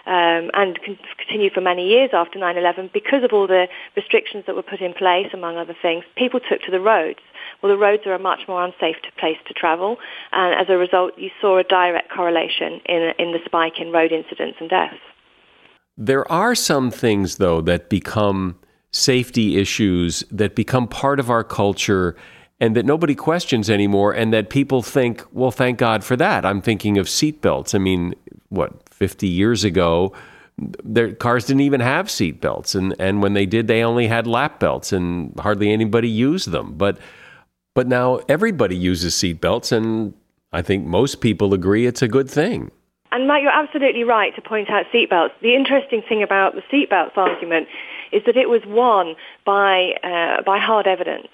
[0.06, 0.80] um, and
[1.18, 4.94] continued for many years after 9/11, because of all the restrictions that were put in
[4.94, 7.20] place, among other things, people took to the roads.
[7.62, 9.98] Well, the roads are a much more unsafe place to travel,
[10.32, 14.12] and as a result, you saw a direct correlation in in the spike in road
[14.12, 15.02] incidents and deaths.
[15.98, 18.58] There are some things, though, that become
[18.92, 22.16] safety issues that become part of our culture
[22.60, 26.46] and that nobody questions anymore, and that people think, well, thank God for that.
[26.46, 27.76] I'm thinking of seatbelts.
[27.76, 28.16] I mean,
[28.48, 30.14] what, 50 years ago,
[30.58, 34.62] their cars didn't even have seatbelts, and, and when they did, they only had lap
[34.62, 36.78] belts, and hardly anybody used them.
[36.78, 36.98] But
[37.76, 40.14] but now everybody uses seatbelts, and
[40.52, 42.72] I think most people agree it's a good thing.
[43.12, 45.32] And Mike, you're absolutely right to point out seatbelts.
[45.42, 47.68] The interesting thing about the seatbelts argument
[48.12, 51.28] is that it was won by uh, by hard evidence.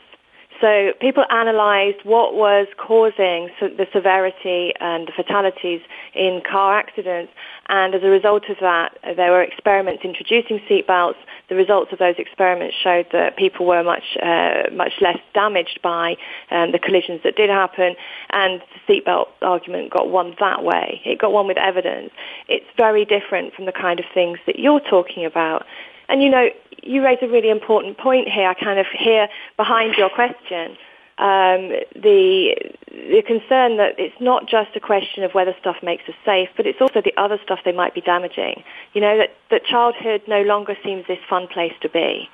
[0.60, 5.81] So people analysed what was causing the severity and the fatalities
[6.13, 7.33] in car accidents,
[7.67, 11.17] and as a result of that, there were experiments introducing seatbelts.
[11.52, 16.15] The results of those experiments showed that people were much uh, much less damaged by
[16.49, 17.95] um, the collisions that did happen,
[18.29, 21.02] and the seatbelt argument got won that way.
[21.04, 22.12] It got won with evidence.
[22.47, 25.65] It's very different from the kind of things that you're talking about.
[26.08, 26.47] And you know,
[26.83, 28.47] you raise a really important point here.
[28.47, 29.27] I kind of hear
[29.58, 30.77] behind your question
[31.22, 32.56] um, the
[32.90, 36.65] the concern that it's not just a question of whether stuff makes us safe, but
[36.65, 38.63] it's also the other stuff they might be damaging.
[38.94, 42.28] You know that that childhood no longer seems this fun place to be,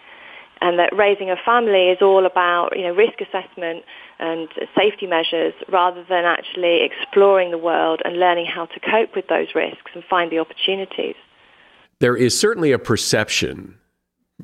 [0.61, 3.83] and that raising a family is all about you know risk assessment
[4.19, 9.27] and safety measures rather than actually exploring the world and learning how to cope with
[9.27, 11.15] those risks and find the opportunities.
[11.99, 13.75] There is certainly a perception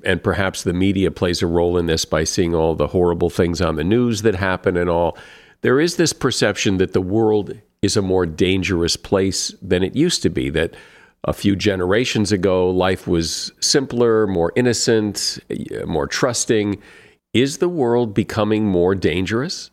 [0.03, 3.61] and perhaps the media plays a role in this by seeing all the horrible things
[3.61, 5.17] on the news that happen and all.
[5.61, 10.21] There is this perception that the world is a more dangerous place than it used
[10.23, 10.75] to be, that
[11.25, 15.39] a few generations ago life was simpler, more innocent,
[15.85, 16.81] more trusting.
[17.33, 19.69] Is the world becoming more dangerous?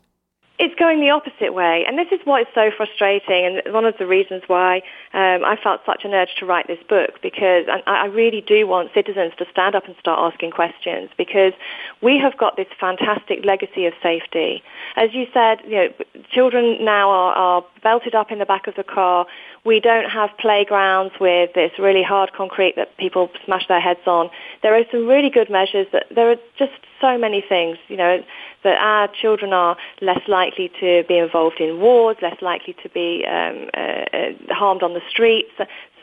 [0.62, 3.96] It's going the opposite way, and this is why it's so frustrating, and one of
[3.98, 4.82] the reasons why
[5.14, 8.66] um, I felt such an urge to write this book, because I, I really do
[8.66, 11.54] want citizens to stand up and start asking questions, because
[12.02, 14.62] we have got this fantastic legacy of safety.
[14.96, 15.88] As you said, you know,
[16.30, 19.24] children now are, are belted up in the back of the car.
[19.64, 24.28] We don't have playgrounds with this really hard concrete that people smash their heads on.
[24.62, 28.22] There are some really good measures that there are just so many things, you know,
[28.62, 33.24] that our children are less likely to be involved in wars, less likely to be
[33.26, 35.50] um, uh, uh, harmed on the streets.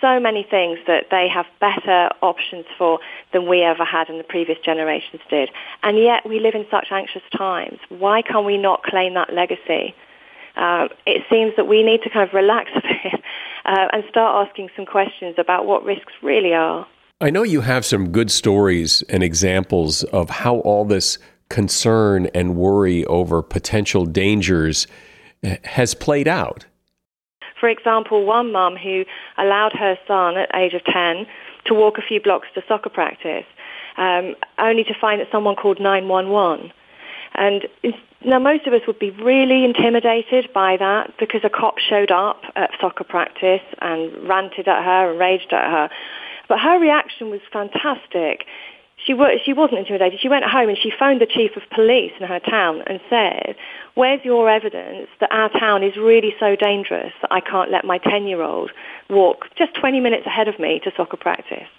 [0.02, 3.00] So many things that they have better options for
[3.34, 5.50] than we ever had and the previous generations did.
[5.84, 7.80] And yet we live in such anxious times.
[7.90, 9.96] Why can we not claim that legacy?
[10.56, 13.24] Uh, it seems that we need to kind of relax a bit
[13.66, 16.88] uh, and start asking some questions about what risks really are.
[17.20, 21.18] I know you have some good stories and examples of how all this
[21.50, 24.86] concern and worry over potential dangers
[25.64, 26.68] has played out.
[27.60, 29.04] For example, one mum who
[29.36, 31.26] allowed her son at age of 10
[31.66, 33.46] to walk a few blocks to soccer practice,
[33.98, 36.72] um, only to find that someone called 911.
[37.34, 37.68] And
[38.24, 42.44] now most of us would be really intimidated by that because a cop showed up
[42.56, 45.90] at soccer practice and ranted at her and raged at her.
[46.48, 48.46] But her reaction was fantastic
[49.06, 50.20] she, was, she wasn't intimidated.
[50.20, 53.56] She went home and she phoned the chief of police in her town and said,
[53.94, 58.00] where's your evidence that our town is really so dangerous that I can't let my
[58.00, 58.72] 10-year-old
[59.10, 61.70] walk just 20 minutes ahead of me to soccer practice?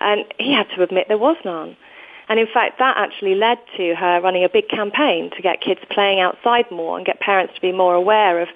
[0.00, 1.76] And he had to admit there was none.
[2.28, 5.80] And in fact, that actually led to her running a big campaign to get kids
[5.90, 8.48] playing outside more and get parents to be more aware of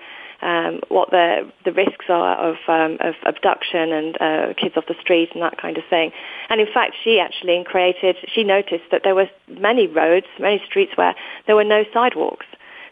[0.43, 4.97] um, what the the risks are of um, of abduction and uh, kids off the
[5.01, 6.13] street and that kind of thing.
[6.49, 8.17] And in fact, she actually created.
[8.33, 11.15] She noticed that there were many roads, many streets where
[11.47, 12.47] there were no sidewalks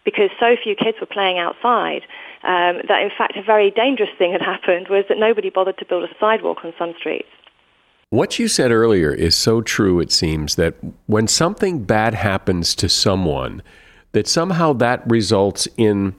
[0.04, 2.02] because so few kids were playing outside.
[2.42, 5.84] Um, that in fact, a very dangerous thing had happened was that nobody bothered to
[5.84, 7.28] build a sidewalk on some streets.
[8.08, 10.74] What you said earlier is so true, it seems, that
[11.06, 13.62] when something bad happens to someone,
[14.12, 16.16] that somehow that results in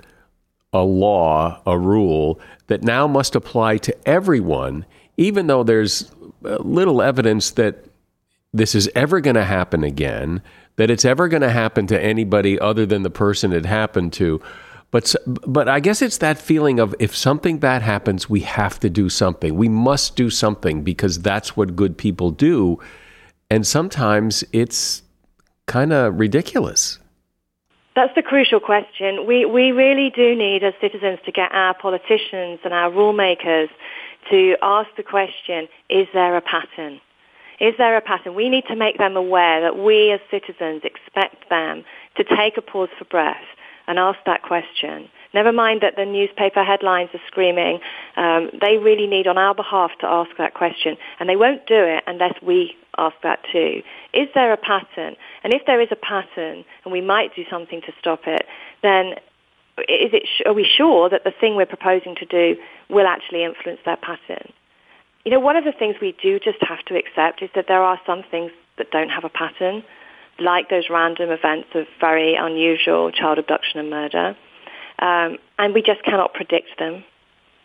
[0.74, 4.86] a law, a rule that now must apply to everyone,
[5.18, 6.12] even though there's
[6.42, 7.86] little evidence that
[8.54, 10.42] this is ever going to happen again,
[10.78, 14.42] that it's ever going to happen to anybody other than the person it happened to.
[14.92, 18.90] But but I guess it's that feeling of if something bad happens, we have to
[18.90, 19.56] do something.
[19.56, 22.78] We must do something because that's what good people do.
[23.50, 25.02] And sometimes it's
[25.66, 27.00] kind of ridiculous.
[27.96, 29.26] That's the crucial question.
[29.28, 33.68] We, we really do need as citizens to get our politicians and our rulemakers
[34.30, 37.02] to ask the question, is there a pattern?
[37.60, 38.34] Is there a pattern?
[38.34, 41.84] We need to make them aware that we as citizens expect them
[42.18, 43.44] to take a pause for breath
[43.88, 45.10] and ask that question.
[45.34, 47.80] Never mind that the newspaper headlines are screaming.
[48.18, 50.98] Um, they really need on our behalf to ask that question.
[51.20, 53.82] And they won't do it unless we ask that too.
[54.14, 55.16] Is there a pattern?
[55.44, 58.46] And if there is a pattern, and we might do something to stop it,
[58.84, 59.14] then
[59.88, 62.58] is it, are we sure that the thing we're proposing to do
[62.90, 64.52] will actually influence that pattern?
[65.24, 67.82] You know, one of the things we do just have to accept is that there
[67.82, 69.84] are some things that don't have a pattern,
[70.40, 74.36] like those random events of very unusual child abduction and murder.
[75.02, 77.04] Um, and we just cannot predict them.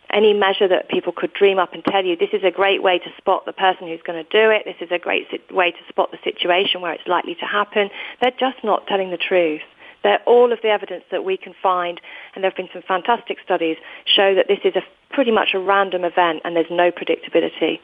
[0.09, 2.97] Any measure that people could dream up and tell you, this is a great way
[2.97, 5.77] to spot the person who's going to do it, this is a great way to
[5.89, 7.89] spot the situation where it's likely to happen,
[8.21, 9.61] they're just not telling the truth.
[10.03, 11.99] that all of the evidence that we can find,
[12.33, 14.81] and there have been some fantastic studies, show that this is a
[15.13, 17.79] pretty much a random event and there's no predictability.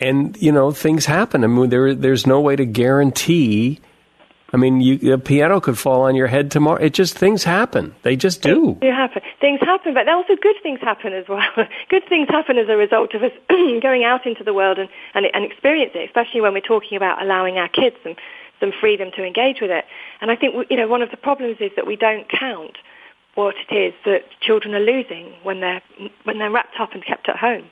[0.00, 1.42] And you know things happen.
[1.42, 3.80] I mean, there there's no way to guarantee
[4.50, 6.82] I mean, you, a piano could fall on your head tomorrow.
[6.82, 7.94] It just things happen.
[8.02, 8.78] They just do.
[8.80, 9.20] They happen.
[9.40, 11.42] Things happen, but also good things happen as well.
[11.90, 15.26] good things happen as a result of us going out into the world and, and,
[15.34, 18.16] and experiencing it, especially when we're talking about allowing our kids some,
[18.58, 19.84] some freedom to engage with it.
[20.22, 22.78] And I think, you know, one of the problems is that we don't count
[23.34, 25.82] what it is that children are losing when they're,
[26.24, 27.64] when they're wrapped up and kept at home.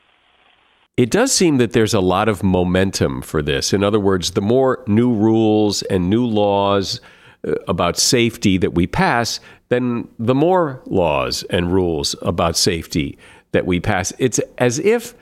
[0.97, 3.75] It does seem that there's a lot of momentum for this.
[3.75, 7.03] In other words, the more new rules and new laws
[7.47, 9.39] uh, about safety that we pass,
[9.69, 13.19] then the more laws and rules about safety
[13.53, 14.15] that we pass.
[14.19, 15.13] It's as if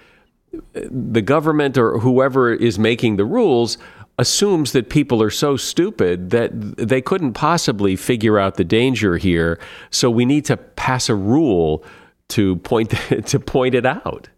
[0.55, 3.77] uh, the government or whoever is making the rules
[4.17, 9.59] assumes that people are so stupid that they couldn't possibly figure out the danger here.
[9.91, 11.83] So we need to pass a rule
[12.29, 12.91] to point
[13.27, 14.29] to point it out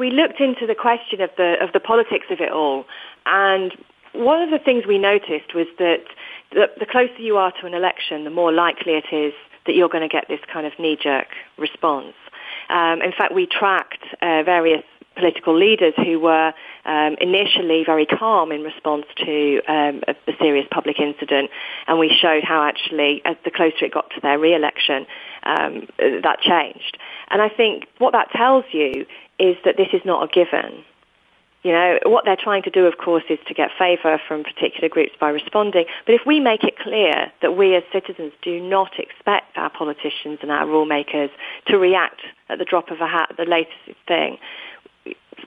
[0.00, 2.86] we looked into the question of the of the politics of it all,
[3.26, 3.72] and
[4.12, 6.02] one of the things we noticed was that
[6.52, 9.34] the, the closer you are to an election, the more likely it is
[9.66, 11.28] that you're going to get this kind of knee-jerk
[11.58, 12.14] response.
[12.70, 14.82] Um, in fact, we tracked uh, various
[15.16, 16.52] political leaders who were
[16.86, 21.50] um, initially very calm in response to um, a, a, serious public incident,
[21.86, 25.06] and we showed how actually, as the closer it got to their re-election,
[25.42, 26.96] um, that changed.
[27.28, 29.06] And I think what that tells you
[29.40, 30.84] is that this is not a given.
[31.62, 34.88] You know, what they're trying to do, of course, is to get favour from particular
[34.88, 35.84] groups by responding.
[36.06, 40.38] But if we make it clear that we as citizens do not expect our politicians
[40.40, 41.30] and our rule makers
[41.66, 43.76] to react at the drop of a hat, the latest
[44.08, 44.38] thing,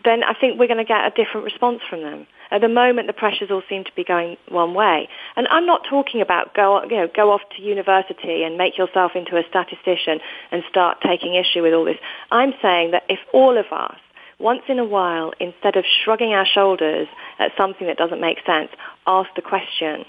[0.06, 2.28] then I think we're going to get a different response from them.
[2.54, 5.10] At the moment, the pressures all seem to be going one way.
[5.36, 9.14] And I'm not talking about go, you know, go off to university and make yourself
[9.16, 10.20] into a statistician
[10.52, 11.98] and start taking issue with all this.
[12.30, 13.98] I'm saying that if all of us,
[14.38, 17.08] once in a while, instead of shrugging our shoulders
[17.40, 18.70] at something that doesn't make sense,
[19.08, 20.06] ask the question,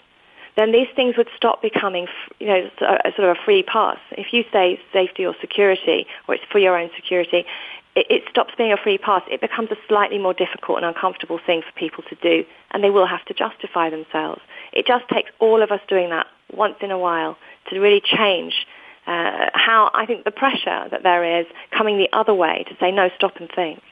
[0.59, 2.09] then these things would stop becoming,
[2.41, 3.99] you know, uh, sort of a free pass.
[4.13, 7.47] If you say safety or security, or it's for your own security,
[7.95, 9.23] it, it stops being a free pass.
[9.31, 12.91] It becomes a slightly more difficult and uncomfortable thing for people to do, and they
[12.91, 14.41] will have to justify themselves.
[14.73, 17.37] It just takes all of us doing that once in a while
[17.71, 18.67] to really change
[19.07, 22.91] uh, how I think the pressure that there is coming the other way to say
[22.91, 23.83] no, stop and think.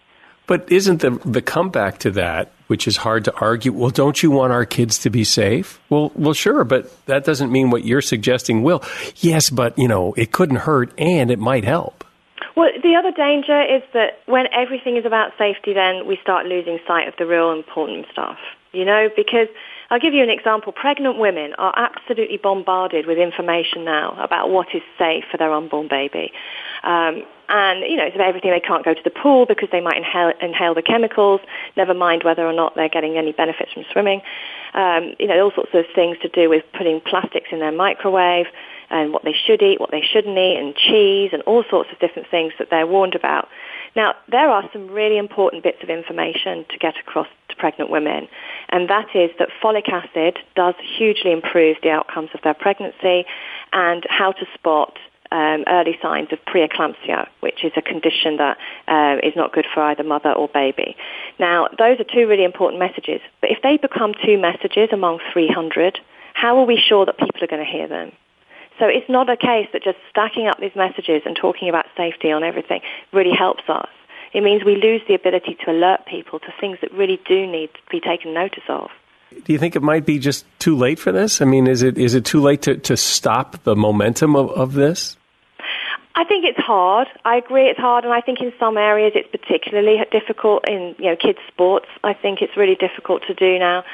[0.46, 3.72] But isn't the the comeback to that, which is hard to argue?
[3.72, 5.80] Well, don't you want our kids to be safe?
[5.88, 8.82] Well, well, sure, but that doesn't mean what you're suggesting will.
[9.16, 12.04] Yes, but you know, it couldn't hurt, and it might help.
[12.56, 16.78] Well, the other danger is that when everything is about safety, then we start losing
[16.86, 18.38] sight of the real important stuff.
[18.72, 19.48] You know, because
[19.90, 20.72] I'll give you an example.
[20.72, 25.88] Pregnant women are absolutely bombarded with information now about what is safe for their unborn
[25.88, 26.32] baby.
[26.82, 29.82] Um, and, you know, it's about everything they can't go to the pool because they
[29.82, 31.42] might inhale, inhale the chemicals,
[31.76, 34.22] never mind whether or not they're getting any benefits from swimming.
[34.72, 38.46] Um, you know, all sorts of things to do with putting plastics in their microwave
[38.92, 41.98] and what they should eat, what they shouldn't eat, and cheese, and all sorts of
[41.98, 43.48] different things that they're warned about.
[43.96, 48.28] Now, there are some really important bits of information to get across to pregnant women,
[48.68, 53.24] and that is that folic acid does hugely improve the outcomes of their pregnancy
[53.72, 54.96] and how to spot
[55.32, 59.82] um, early signs of preeclampsia, which is a condition that uh, is not good for
[59.82, 60.94] either mother or baby.
[61.38, 65.98] Now, those are two really important messages, but if they become two messages among 300,
[66.34, 68.12] how are we sure that people are going to hear them?
[68.78, 72.30] So it's not a case that just stacking up these messages and talking about safety
[72.30, 72.80] on everything
[73.12, 73.88] really helps us.
[74.32, 77.68] It means we lose the ability to alert people to things that really do need
[77.74, 78.90] to be taken notice of.
[79.44, 81.40] Do you think it might be just too late for this?
[81.40, 84.74] I mean, is it is it too late to, to stop the momentum of, of
[84.74, 85.16] this?
[86.14, 87.08] I think it's hard.
[87.24, 91.06] I agree it's hard, and I think in some areas it's particularly difficult in you
[91.06, 91.86] know kids' sports.
[92.04, 93.84] I think it's really difficult to do now.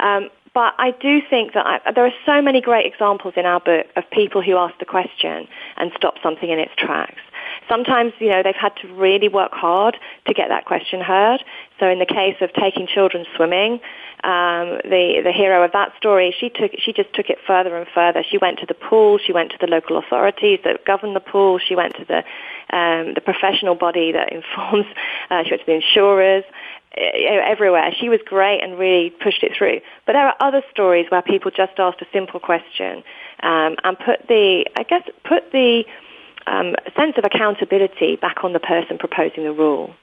[0.00, 3.60] Um, but I do think that I, there are so many great examples in our
[3.60, 7.20] book of people who ask the question and stop something in its tracks.
[7.68, 9.96] Sometimes, you know, they've had to really work hard
[10.26, 11.44] to get that question heard.
[11.78, 13.80] So in the case of taking children swimming,
[14.24, 17.86] um, the the hero of that story, she took she just took it further and
[17.94, 18.24] further.
[18.28, 21.58] She went to the pool, she went to the local authorities that govern the pool,
[21.58, 22.24] she went to the
[22.76, 24.86] um, the professional body that informs,
[25.30, 26.44] uh, she went to the insurers,
[26.96, 27.92] everywhere.
[28.00, 29.80] She was great and really pushed it through.
[30.06, 33.02] But there are other stories where people just asked a simple question
[33.42, 35.84] um, and put the, I guess, put the
[36.46, 39.94] um, sense of accountability back on the person proposing the rule.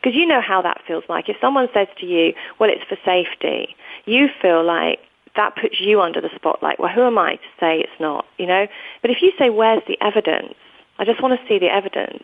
[0.00, 1.28] Because you know how that feels like.
[1.28, 3.76] If someone says to you, well, it's for safety,
[4.06, 5.00] you feel like
[5.36, 6.78] that puts you under the spotlight.
[6.78, 8.66] Well, who am I to say it's not, you know?
[9.02, 10.54] But if you say, where's the evidence?
[10.98, 12.22] I just want to see the evidence.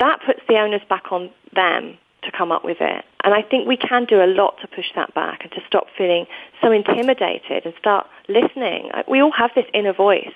[0.00, 3.04] That puts the onus back on them to come up with it.
[3.24, 5.86] And I think we can do a lot to push that back and to stop
[5.96, 6.26] feeling
[6.62, 8.90] so intimidated and start listening.
[9.08, 10.34] We all have this inner voice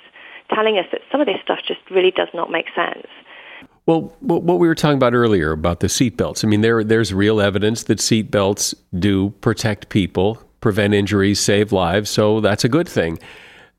[0.55, 3.07] telling us that some of this stuff just really does not make sense.
[3.86, 6.45] Well, what we were talking about earlier about the seatbelts.
[6.45, 12.09] I mean, there there's real evidence that seatbelts do protect people, prevent injuries, save lives.
[12.09, 13.18] So that's a good thing.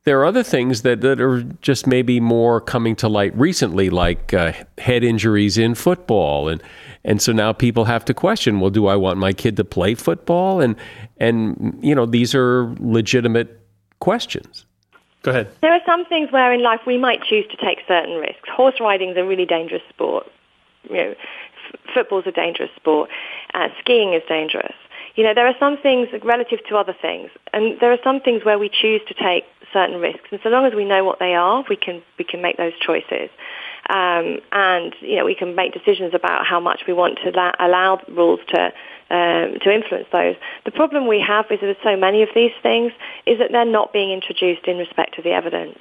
[0.04, 4.34] There are other things that, that are just maybe more coming to light recently, like
[4.34, 6.62] uh, head injuries in football, and
[7.06, 9.96] and so now people have to question: Well, do I want my kid to play
[9.96, 10.60] football?
[10.60, 10.76] And
[11.18, 13.62] and you know, these are legitimate
[14.00, 14.66] questions.
[15.24, 15.50] Go ahead.
[15.62, 18.48] There are some things where in life we might choose to take certain risks.
[18.50, 20.28] Horse riding is a really dangerous sport.
[20.90, 23.10] You know, f- football's a dangerous sport.
[23.54, 24.76] Uh, skiing is dangerous.
[25.16, 28.44] You know, there are some things relative to other things, and there are some things
[28.44, 30.28] where we choose to take certain risks.
[30.32, 32.74] And so long as we know what they are, we can we can make those
[32.80, 33.30] choices.
[33.90, 37.52] Um, and you know, we can make decisions about how much we want to la-
[37.60, 38.74] allow rules to
[39.14, 40.36] um, to influence those.
[40.66, 42.92] The problem we have is with so many of these things
[43.28, 45.78] is that they're not being introduced in respect to the evidence.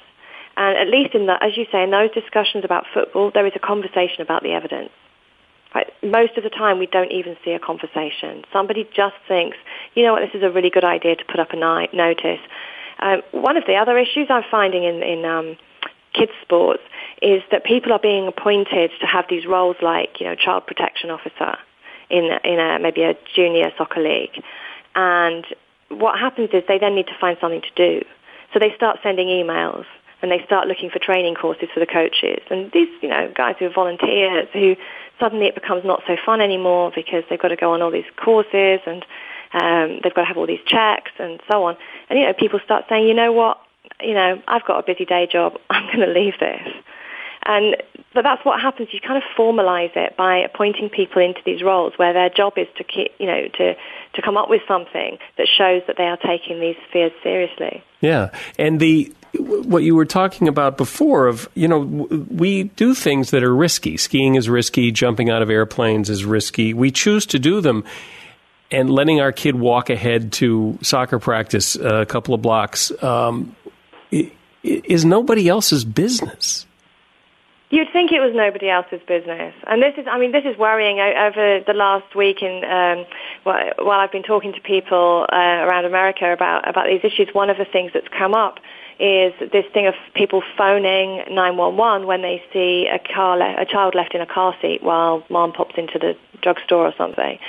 [0.55, 3.53] And at least in the, as you say, in those discussions about football, there is
[3.55, 4.91] a conversation about the evidence.
[5.73, 5.91] Right?
[6.03, 8.45] Most of the time, we don't even see a conversation.
[8.53, 9.57] Somebody just thinks,
[9.95, 12.39] you know what, this is a really good idea to put up a notice.
[12.99, 15.57] Um, one of the other issues I'm finding in, in um,
[16.13, 16.83] kids sports
[17.23, 21.09] is that people are being appointed to have these roles like, you know, child protection
[21.09, 21.57] officer
[22.13, 24.41] in in a, maybe a junior soccer league,
[24.95, 25.45] and
[25.89, 28.05] what happens is they then need to find something to do.
[28.53, 29.85] So they start sending emails
[30.21, 32.41] and they start looking for training courses for the coaches.
[32.49, 34.75] And these, you know, guys who are volunteers who
[35.19, 38.09] suddenly it becomes not so fun anymore because they've got to go on all these
[38.15, 39.05] courses and
[39.53, 41.77] um, they've got to have all these checks and so on.
[42.09, 43.59] And, you know, people start saying, you know what,
[44.01, 45.59] you know, I've got a busy day job.
[45.69, 46.67] I'm going to leave this.
[47.45, 47.75] And
[48.13, 48.89] but that's what happens.
[48.91, 52.67] You kind of formalize it by appointing people into these roles where their job is
[52.77, 53.73] to keep, you know, to
[54.13, 57.83] to come up with something that shows that they are taking these fears seriously.
[58.01, 63.31] Yeah, and the what you were talking about before of you know we do things
[63.31, 63.97] that are risky.
[63.97, 64.91] Skiing is risky.
[64.91, 66.73] Jumping out of airplanes is risky.
[66.73, 67.83] We choose to do them.
[68.71, 73.55] And letting our kid walk ahead to soccer practice a couple of blocks um,
[74.63, 76.65] is nobody else's business.
[77.73, 80.99] You'd think it was nobody else's business, and this is—I mean, this is worrying.
[80.99, 83.03] Over the last week, in um,
[83.41, 87.57] while I've been talking to people uh, around America about about these issues, one of
[87.57, 88.59] the things that's come up
[88.99, 93.95] is this thing of people phoning 911 when they see a car, le- a child
[93.95, 97.39] left in a car seat while mom pops into the drugstore or something,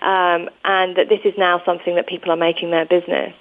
[0.00, 3.34] um, and that this is now something that people are making their business.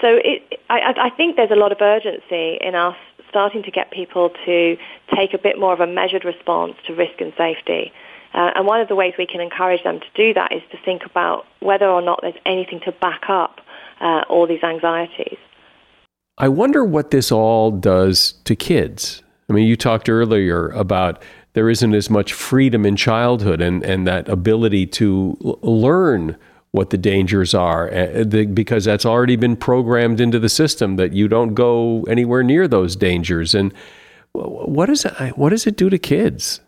[0.00, 2.96] So it, I, I think there's a lot of urgency in us
[3.28, 4.76] starting to get people to
[5.14, 7.92] take a bit more of a measured response to risk and safety.
[8.32, 10.78] Uh, and one of the ways we can encourage them to do that is to
[10.84, 13.60] think about whether or not there's anything to back up
[14.00, 15.38] uh, all these anxieties.
[16.38, 19.22] I wonder what this all does to kids.
[19.48, 21.22] I mean, you talked earlier about
[21.54, 26.36] there isn't as much freedom in childhood and, and that ability to l- learn
[26.72, 31.26] what the dangers are uh, because that's already been programmed into the system that you
[31.26, 33.54] don't go anywhere near those dangers.
[33.54, 33.74] And
[34.32, 36.60] what, is it, what does it do to kids?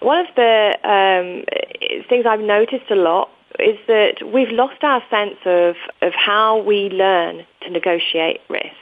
[0.00, 3.30] One of the um, things I've noticed a lot
[3.60, 8.74] is that we've lost our sense of, of how we learn to negotiate risks.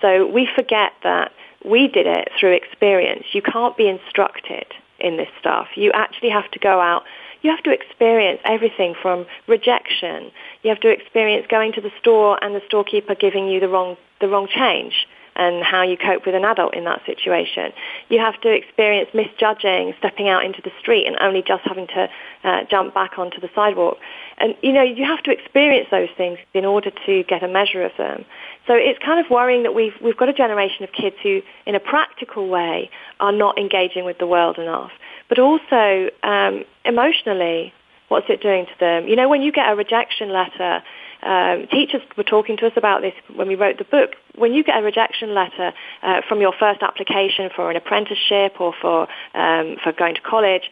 [0.00, 1.32] So we forget that
[1.64, 3.24] we did it through experience.
[3.32, 4.66] You can't be instructed
[5.00, 5.68] in this stuff.
[5.74, 7.02] You actually have to go out
[7.42, 10.30] you have to experience everything from rejection.
[10.62, 13.96] You have to experience going to the store and the storekeeper giving you the wrong,
[14.20, 17.72] the wrong change and how you cope with an adult in that situation.
[18.08, 22.08] You have to experience misjudging, stepping out into the street and only just having to
[22.44, 23.96] uh, jump back onto the sidewalk.
[24.38, 27.82] And, you know, you have to experience those things in order to get a measure
[27.82, 28.24] of them.
[28.66, 31.74] So it's kind of worrying that we've, we've got a generation of kids who, in
[31.74, 34.92] a practical way, are not engaging with the world enough
[35.32, 37.72] but also um, emotionally,
[38.08, 39.08] what's it doing to them?
[39.08, 40.82] You know, when you get a rejection letter,
[41.22, 44.10] um, teachers were talking to us about this when we wrote the book.
[44.34, 48.74] When you get a rejection letter uh, from your first application for an apprenticeship or
[48.78, 50.70] for um, for going to college,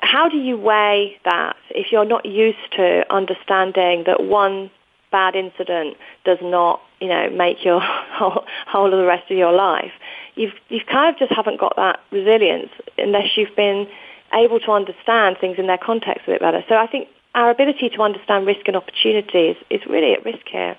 [0.00, 4.70] how do you weigh that if you're not used to understanding that one
[5.12, 9.52] bad incident does not, you know, make your whole, whole of the rest of your
[9.52, 9.92] life?
[10.40, 13.86] you've you've kind of just haven't got that resilience unless you've been
[14.32, 16.64] able to understand things in their context a bit better.
[16.68, 20.76] So I think our ability to understand risk and opportunities is really at risk here.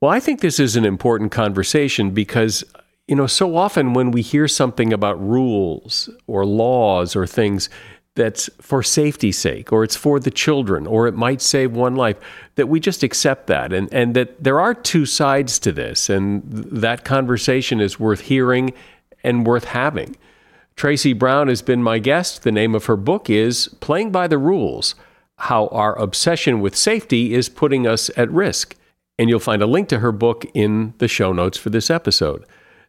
[0.00, 2.64] Well, I think this is an important conversation because,
[3.06, 7.68] you know, so often when we hear something about rules or laws or things
[8.14, 12.18] that's for safety's sake or it's for the children or it might save one life,
[12.54, 16.42] that we just accept that and, and that there are two sides to this and
[16.44, 18.72] that conversation is worth hearing
[19.22, 20.16] and worth having.
[20.76, 22.42] Tracey Brown has been my guest.
[22.42, 24.94] The name of her book is Playing by the Rules
[25.36, 28.76] How Our Obsession with Safety is Putting Us at Risk
[29.18, 32.44] and you'll find a link to her book in the show notes for this episode.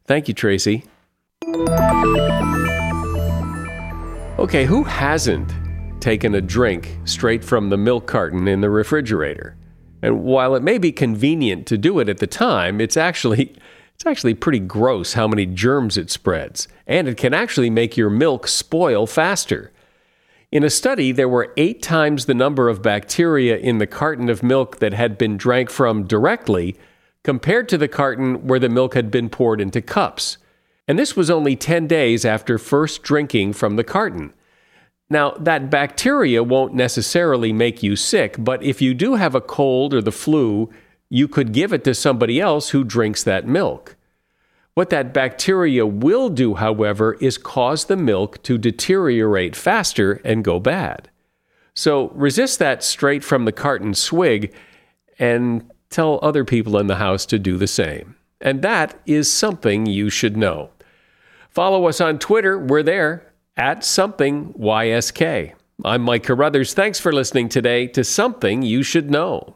[0.06, 0.86] Thank you, Tracey.
[4.38, 5.54] Okay, who hasn't
[6.02, 9.56] taken a drink straight from the milk carton in the refrigerator?
[10.02, 13.56] And while it may be convenient to do it at the time, it's actually
[13.94, 18.10] it's actually pretty gross how many germs it spreads, and it can actually make your
[18.10, 19.72] milk spoil faster.
[20.52, 24.44] In a study, there were eight times the number of bacteria in the carton of
[24.44, 26.76] milk that had been drank from directly
[27.24, 30.38] compared to the carton where the milk had been poured into cups.
[30.88, 34.34] And this was only 10 days after first drinking from the carton.
[35.10, 39.94] Now, that bacteria won't necessarily make you sick, but if you do have a cold
[39.94, 40.70] or the flu,
[41.10, 43.96] you could give it to somebody else who drinks that milk.
[44.74, 50.60] What that bacteria will do, however, is cause the milk to deteriorate faster and go
[50.60, 51.10] bad.
[51.76, 54.54] So resist that straight from the carton swig
[55.20, 58.16] and tell other people in the house to do the same.
[58.42, 60.72] And that is something you should know.
[61.56, 62.60] Follow us on Twitter.
[62.60, 65.54] We're there at something YSK.
[65.86, 66.74] I'm Mike Carruthers.
[66.74, 69.56] Thanks for listening today to Something You Should Know.